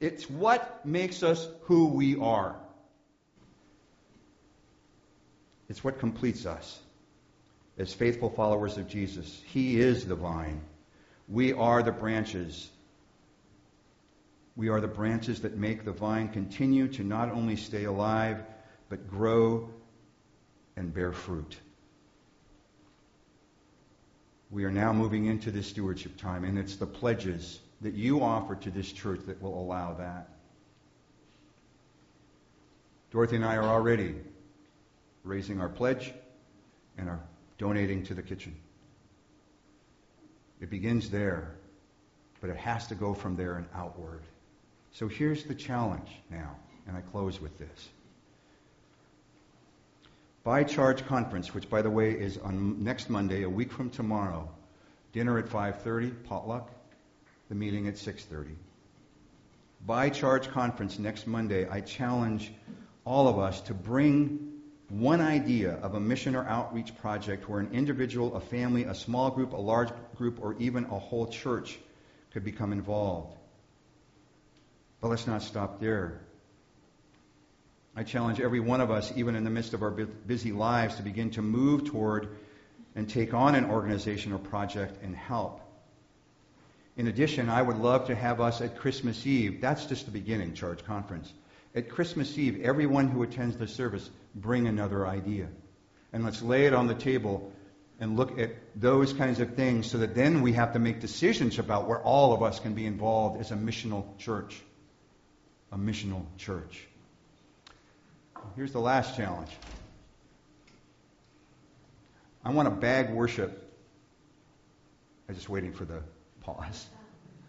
It's 0.00 0.28
what 0.28 0.84
makes 0.84 1.22
us 1.22 1.46
who 1.62 1.86
we 1.86 2.16
are. 2.16 2.56
It's 5.68 5.82
what 5.84 6.00
completes 6.00 6.46
us 6.46 6.80
as 7.78 7.94
faithful 7.94 8.30
followers 8.30 8.78
of 8.78 8.88
Jesus. 8.88 9.40
He 9.46 9.80
is 9.80 10.04
the 10.04 10.14
vine. 10.16 10.60
We 11.28 11.52
are 11.52 11.82
the 11.82 11.92
branches. 11.92 12.70
We 14.54 14.68
are 14.68 14.80
the 14.80 14.88
branches 14.88 15.40
that 15.42 15.56
make 15.56 15.84
the 15.84 15.92
vine 15.92 16.28
continue 16.28 16.88
to 16.88 17.04
not 17.04 17.30
only 17.30 17.56
stay 17.56 17.84
alive, 17.84 18.44
but 18.88 19.08
grow 19.08 19.68
and 20.76 20.94
bear 20.94 21.12
fruit. 21.12 21.58
We 24.50 24.64
are 24.64 24.70
now 24.70 24.92
moving 24.92 25.26
into 25.26 25.50
this 25.50 25.66
stewardship 25.66 26.16
time, 26.16 26.44
and 26.44 26.56
it's 26.56 26.76
the 26.76 26.86
pledges 26.86 27.60
that 27.80 27.94
you 27.94 28.22
offer 28.22 28.54
to 28.54 28.70
this 28.70 28.90
church 28.92 29.20
that 29.26 29.42
will 29.42 29.60
allow 29.60 29.94
that. 29.94 30.28
Dorothy 33.10 33.36
and 33.36 33.44
I 33.44 33.56
are 33.56 33.64
already 33.64 34.14
raising 35.24 35.60
our 35.60 35.68
pledge 35.68 36.14
and 36.96 37.08
are 37.08 37.20
donating 37.58 38.04
to 38.04 38.14
the 38.14 38.22
kitchen. 38.22 38.56
It 40.60 40.70
begins 40.70 41.10
there, 41.10 41.54
but 42.40 42.50
it 42.50 42.56
has 42.56 42.86
to 42.88 42.94
go 42.94 43.14
from 43.14 43.36
there 43.36 43.56
and 43.56 43.66
outward. 43.74 44.22
So 44.92 45.08
here's 45.08 45.44
the 45.44 45.54
challenge 45.54 46.08
now, 46.30 46.56
and 46.86 46.96
I 46.96 47.02
close 47.02 47.40
with 47.40 47.58
this. 47.58 47.88
By 50.44 50.64
Charge 50.64 51.04
Conference, 51.04 51.52
which 51.52 51.68
by 51.68 51.82
the 51.82 51.90
way 51.90 52.12
is 52.12 52.38
on 52.38 52.82
next 52.82 53.10
Monday, 53.10 53.42
a 53.42 53.50
week 53.50 53.72
from 53.72 53.90
tomorrow. 53.90 54.48
Dinner 55.12 55.38
at 55.38 55.48
5:30, 55.48 56.10
potluck. 56.24 56.70
The 57.48 57.54
meeting 57.54 57.88
at 57.88 57.94
6:30. 57.98 58.56
By 59.84 60.08
Charge 60.08 60.48
Conference 60.48 60.98
next 60.98 61.26
Monday, 61.26 61.68
I 61.68 61.80
challenge 61.80 62.52
all 63.04 63.28
of 63.28 63.38
us 63.38 63.60
to 63.62 63.74
bring 63.74 64.55
one 64.88 65.20
idea 65.20 65.74
of 65.82 65.94
a 65.94 66.00
mission 66.00 66.36
or 66.36 66.46
outreach 66.46 66.96
project 66.98 67.48
where 67.48 67.60
an 67.60 67.70
individual, 67.72 68.36
a 68.36 68.40
family, 68.40 68.84
a 68.84 68.94
small 68.94 69.30
group, 69.30 69.52
a 69.52 69.56
large 69.56 69.90
group, 70.16 70.38
or 70.40 70.54
even 70.58 70.84
a 70.84 70.98
whole 70.98 71.26
church 71.26 71.78
could 72.32 72.44
become 72.44 72.72
involved. 72.72 73.36
But 75.00 75.08
let's 75.08 75.26
not 75.26 75.42
stop 75.42 75.80
there. 75.80 76.20
I 77.96 78.02
challenge 78.02 78.40
every 78.40 78.60
one 78.60 78.80
of 78.80 78.90
us, 78.90 79.12
even 79.16 79.34
in 79.34 79.44
the 79.44 79.50
midst 79.50 79.72
of 79.74 79.82
our 79.82 79.90
busy 79.90 80.52
lives, 80.52 80.96
to 80.96 81.02
begin 81.02 81.30
to 81.32 81.42
move 81.42 81.84
toward 81.84 82.28
and 82.94 83.08
take 83.08 83.34
on 83.34 83.54
an 83.54 83.64
organization 83.64 84.32
or 84.32 84.38
project 84.38 85.02
and 85.02 85.16
help. 85.16 85.60
In 86.96 87.08
addition, 87.08 87.48
I 87.48 87.60
would 87.60 87.78
love 87.78 88.06
to 88.06 88.14
have 88.14 88.40
us 88.40 88.60
at 88.60 88.78
Christmas 88.78 89.26
Eve. 89.26 89.60
That's 89.60 89.86
just 89.86 90.06
the 90.06 90.10
beginning, 90.10 90.54
Charge 90.54 90.84
Conference. 90.84 91.32
At 91.74 91.90
Christmas 91.90 92.38
Eve, 92.38 92.62
everyone 92.62 93.08
who 93.08 93.22
attends 93.22 93.56
the 93.56 93.68
service 93.68 94.08
bring 94.36 94.68
another 94.68 95.06
idea. 95.06 95.48
And 96.12 96.24
let's 96.24 96.42
lay 96.42 96.66
it 96.66 96.74
on 96.74 96.86
the 96.86 96.94
table 96.94 97.52
and 97.98 98.16
look 98.16 98.38
at 98.38 98.50
those 98.74 99.12
kinds 99.12 99.40
of 99.40 99.54
things 99.54 99.90
so 99.90 99.98
that 99.98 100.14
then 100.14 100.42
we 100.42 100.52
have 100.52 100.74
to 100.74 100.78
make 100.78 101.00
decisions 101.00 101.58
about 101.58 101.88
where 101.88 102.00
all 102.00 102.34
of 102.34 102.42
us 102.42 102.60
can 102.60 102.74
be 102.74 102.86
involved 102.86 103.40
as 103.40 103.50
a 103.50 103.56
missional 103.56 104.16
church. 104.18 104.60
A 105.72 105.78
missional 105.78 106.24
church. 106.36 106.86
Here's 108.54 108.72
the 108.72 108.80
last 108.80 109.16
challenge. 109.16 109.50
I 112.44 112.50
want 112.50 112.68
to 112.68 112.74
bag 112.74 113.10
worship. 113.10 113.62
I'm 115.28 115.34
just 115.34 115.48
waiting 115.48 115.72
for 115.72 115.84
the 115.84 116.00
pause, 116.42 116.86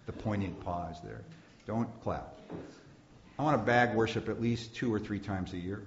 the 0.07 0.11
poignant 0.11 0.59
pause 0.65 0.95
there. 1.03 1.21
Don't 1.67 1.87
clap. 2.01 2.39
I 3.37 3.43
want 3.43 3.59
to 3.59 3.63
bag 3.63 3.93
worship 3.93 4.29
at 4.29 4.41
least 4.41 4.75
two 4.75 4.91
or 4.91 4.99
three 4.99 5.19
times 5.19 5.53
a 5.53 5.57
year. 5.57 5.83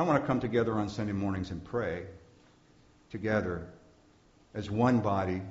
I 0.00 0.02
want 0.02 0.22
to 0.22 0.26
come 0.26 0.40
together 0.40 0.72
on 0.72 0.88
Sunday 0.88 1.12
mornings 1.12 1.50
and 1.50 1.62
pray 1.62 2.06
together 3.10 3.66
as 4.54 4.70
one 4.70 5.00
body, 5.00 5.42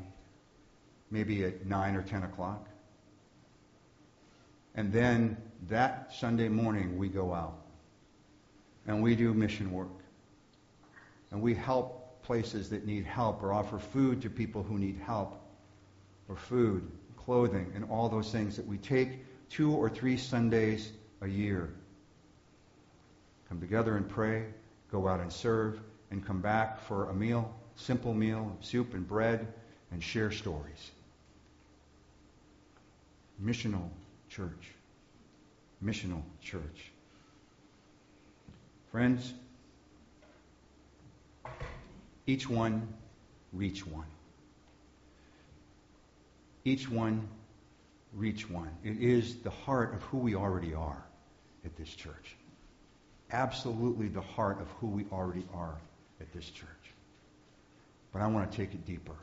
maybe 1.11 1.45
at 1.45 1.67
9 1.67 1.95
or 1.95 2.01
10 2.01 2.23
o'clock. 2.23 2.67
And 4.73 4.91
then 4.91 5.37
that 5.67 6.11
Sunday 6.15 6.49
morning, 6.49 6.97
we 6.97 7.09
go 7.09 7.31
out 7.31 7.59
and 8.87 9.03
we 9.03 9.15
do 9.15 9.35
mission 9.35 9.71
work. 9.71 9.99
And 11.29 11.43
we 11.43 11.53
help 11.53 12.23
places 12.23 12.71
that 12.71 12.87
need 12.87 13.05
help 13.05 13.43
or 13.43 13.53
offer 13.53 13.77
food 13.77 14.19
to 14.23 14.31
people 14.31 14.63
who 14.63 14.79
need 14.79 14.97
help 14.97 15.39
or 16.27 16.35
food, 16.35 16.89
clothing, 17.17 17.71
and 17.75 17.85
all 17.91 18.09
those 18.09 18.31
things 18.31 18.55
that 18.55 18.65
we 18.65 18.79
take 18.79 19.23
two 19.51 19.75
or 19.75 19.91
three 19.91 20.17
Sundays 20.17 20.91
a 21.21 21.27
year. 21.27 21.69
Come 23.49 23.59
together 23.59 23.97
and 23.97 24.07
pray 24.07 24.45
go 24.91 25.07
out 25.07 25.19
and 25.19 25.31
serve, 25.31 25.79
and 26.11 26.25
come 26.25 26.41
back 26.41 26.81
for 26.81 27.09
a 27.09 27.13
meal, 27.13 27.53
simple 27.75 28.13
meal, 28.13 28.57
soup 28.61 28.93
and 28.93 29.07
bread, 29.07 29.47
and 29.91 30.03
share 30.03 30.31
stories. 30.31 30.91
Missional 33.43 33.89
church. 34.29 34.71
Missional 35.83 36.23
church. 36.41 36.91
Friends, 38.91 39.33
each 42.25 42.49
one 42.49 42.87
reach 43.53 43.85
one. 43.85 44.07
Each 46.65 46.89
one 46.89 47.27
reach 48.13 48.49
one. 48.49 48.71
It 48.83 48.97
is 48.97 49.35
the 49.37 49.51
heart 49.51 49.93
of 49.93 50.01
who 50.03 50.17
we 50.17 50.35
already 50.35 50.73
are 50.73 51.03
at 51.63 51.75
this 51.77 51.89
church. 51.89 52.35
Absolutely 53.31 54.07
the 54.07 54.21
heart 54.21 54.59
of 54.59 54.67
who 54.79 54.87
we 54.87 55.05
already 55.11 55.45
are 55.53 55.75
at 56.19 56.31
this 56.33 56.49
church. 56.49 56.67
But 58.11 58.21
I 58.21 58.27
want 58.27 58.51
to 58.51 58.57
take 58.57 58.73
it 58.73 58.85
deeper. 58.85 59.15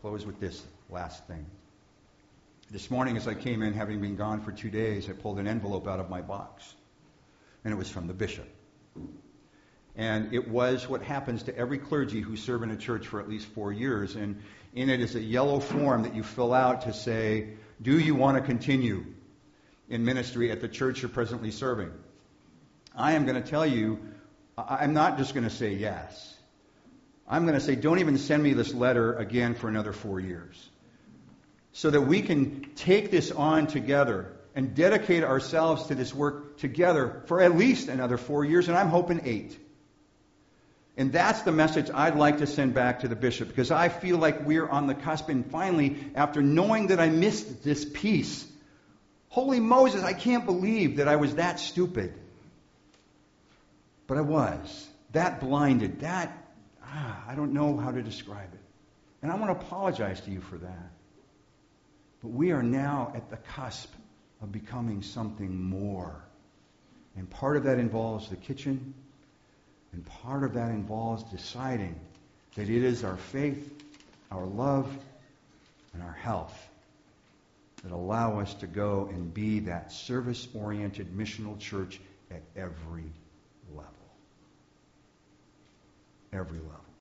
Close 0.00 0.24
with 0.24 0.38
this 0.38 0.64
last 0.88 1.26
thing. 1.26 1.44
This 2.70 2.90
morning, 2.90 3.16
as 3.16 3.26
I 3.26 3.34
came 3.34 3.62
in, 3.62 3.72
having 3.72 4.00
been 4.00 4.14
gone 4.14 4.40
for 4.42 4.52
two 4.52 4.70
days, 4.70 5.08
I 5.08 5.12
pulled 5.12 5.38
an 5.38 5.48
envelope 5.48 5.88
out 5.88 5.98
of 5.98 6.08
my 6.08 6.20
box. 6.20 6.74
And 7.64 7.72
it 7.72 7.76
was 7.76 7.90
from 7.90 8.06
the 8.06 8.14
bishop. 8.14 8.48
And 9.96 10.32
it 10.32 10.48
was 10.48 10.88
what 10.88 11.02
happens 11.02 11.42
to 11.44 11.56
every 11.56 11.78
clergy 11.78 12.20
who 12.20 12.36
serve 12.36 12.62
in 12.62 12.70
a 12.70 12.76
church 12.76 13.08
for 13.08 13.20
at 13.20 13.28
least 13.28 13.46
four 13.46 13.72
years. 13.72 14.14
And 14.14 14.40
in 14.74 14.90
it 14.90 15.00
is 15.00 15.16
a 15.16 15.20
yellow 15.20 15.58
form 15.58 16.04
that 16.04 16.14
you 16.14 16.22
fill 16.22 16.54
out 16.54 16.82
to 16.82 16.92
say, 16.92 17.54
Do 17.82 17.98
you 17.98 18.14
want 18.14 18.36
to 18.36 18.42
continue 18.44 19.06
in 19.88 20.04
ministry 20.04 20.50
at 20.50 20.60
the 20.60 20.68
church 20.68 21.02
you're 21.02 21.08
presently 21.08 21.50
serving? 21.50 21.92
I 22.94 23.12
am 23.12 23.26
going 23.26 23.40
to 23.42 23.48
tell 23.48 23.66
you, 23.66 24.00
I'm 24.56 24.92
not 24.92 25.18
just 25.18 25.34
going 25.34 25.44
to 25.44 25.54
say 25.54 25.74
yes. 25.74 26.34
I'm 27.28 27.44
going 27.44 27.54
to 27.54 27.60
say, 27.60 27.76
Don't 27.76 27.98
even 27.98 28.18
send 28.18 28.42
me 28.42 28.54
this 28.54 28.72
letter 28.72 29.14
again 29.14 29.54
for 29.54 29.68
another 29.68 29.92
four 29.92 30.18
years. 30.18 30.68
So 31.72 31.90
that 31.90 32.00
we 32.00 32.22
can 32.22 32.70
take 32.74 33.10
this 33.10 33.30
on 33.30 33.66
together 33.66 34.32
and 34.54 34.74
dedicate 34.74 35.22
ourselves 35.22 35.86
to 35.86 35.94
this 35.94 36.12
work 36.12 36.58
together 36.58 37.22
for 37.26 37.40
at 37.40 37.56
least 37.56 37.88
another 37.88 38.16
four 38.16 38.44
years, 38.44 38.68
and 38.68 38.76
I'm 38.76 38.88
hoping 38.88 39.20
eight. 39.24 39.56
And 40.96 41.12
that's 41.12 41.42
the 41.42 41.52
message 41.52 41.90
I'd 41.94 42.16
like 42.16 42.38
to 42.38 42.46
send 42.48 42.74
back 42.74 43.00
to 43.00 43.08
the 43.08 43.14
bishop 43.14 43.46
because 43.46 43.70
I 43.70 43.88
feel 43.88 44.18
like 44.18 44.44
we're 44.44 44.68
on 44.68 44.88
the 44.88 44.94
cusp. 44.96 45.28
And 45.28 45.48
finally, 45.48 45.96
after 46.16 46.42
knowing 46.42 46.88
that 46.88 46.98
I 46.98 47.08
missed 47.08 47.62
this 47.62 47.84
piece, 47.84 48.44
holy 49.28 49.60
Moses, 49.60 50.02
I 50.02 50.12
can't 50.12 50.46
believe 50.46 50.96
that 50.96 51.08
I 51.08 51.16
was 51.16 51.36
that 51.36 51.60
stupid. 51.60 52.14
But 54.06 54.18
I 54.18 54.22
was. 54.22 54.88
That 55.12 55.40
blinded. 55.40 56.00
That, 56.00 56.36
ah, 56.82 57.24
I 57.26 57.34
don't 57.34 57.52
know 57.52 57.76
how 57.76 57.90
to 57.90 58.02
describe 58.02 58.52
it. 58.52 58.60
And 59.22 59.32
I 59.32 59.36
want 59.36 59.58
to 59.58 59.66
apologize 59.66 60.20
to 60.22 60.30
you 60.30 60.40
for 60.40 60.56
that. 60.58 60.90
But 62.22 62.28
we 62.28 62.52
are 62.52 62.62
now 62.62 63.12
at 63.14 63.30
the 63.30 63.36
cusp 63.36 63.92
of 64.42 64.52
becoming 64.52 65.02
something 65.02 65.62
more. 65.62 66.14
And 67.16 67.28
part 67.28 67.56
of 67.56 67.64
that 67.64 67.78
involves 67.78 68.28
the 68.28 68.36
kitchen 68.36 68.94
and 69.92 70.04
part 70.04 70.44
of 70.44 70.54
that 70.54 70.70
involves 70.70 71.22
deciding 71.24 71.98
that 72.54 72.68
it 72.68 72.84
is 72.84 73.04
our 73.04 73.16
faith, 73.16 73.82
our 74.30 74.44
love, 74.44 74.86
and 75.94 76.02
our 76.02 76.12
health 76.12 76.67
that 77.82 77.92
allow 77.92 78.40
us 78.40 78.54
to 78.54 78.66
go 78.66 79.08
and 79.12 79.32
be 79.32 79.60
that 79.60 79.92
service 79.92 80.48
oriented 80.54 81.16
missional 81.16 81.58
church 81.58 82.00
at 82.30 82.42
every 82.56 83.12
level. 83.74 83.92
Every 86.32 86.58
level. 86.58 86.87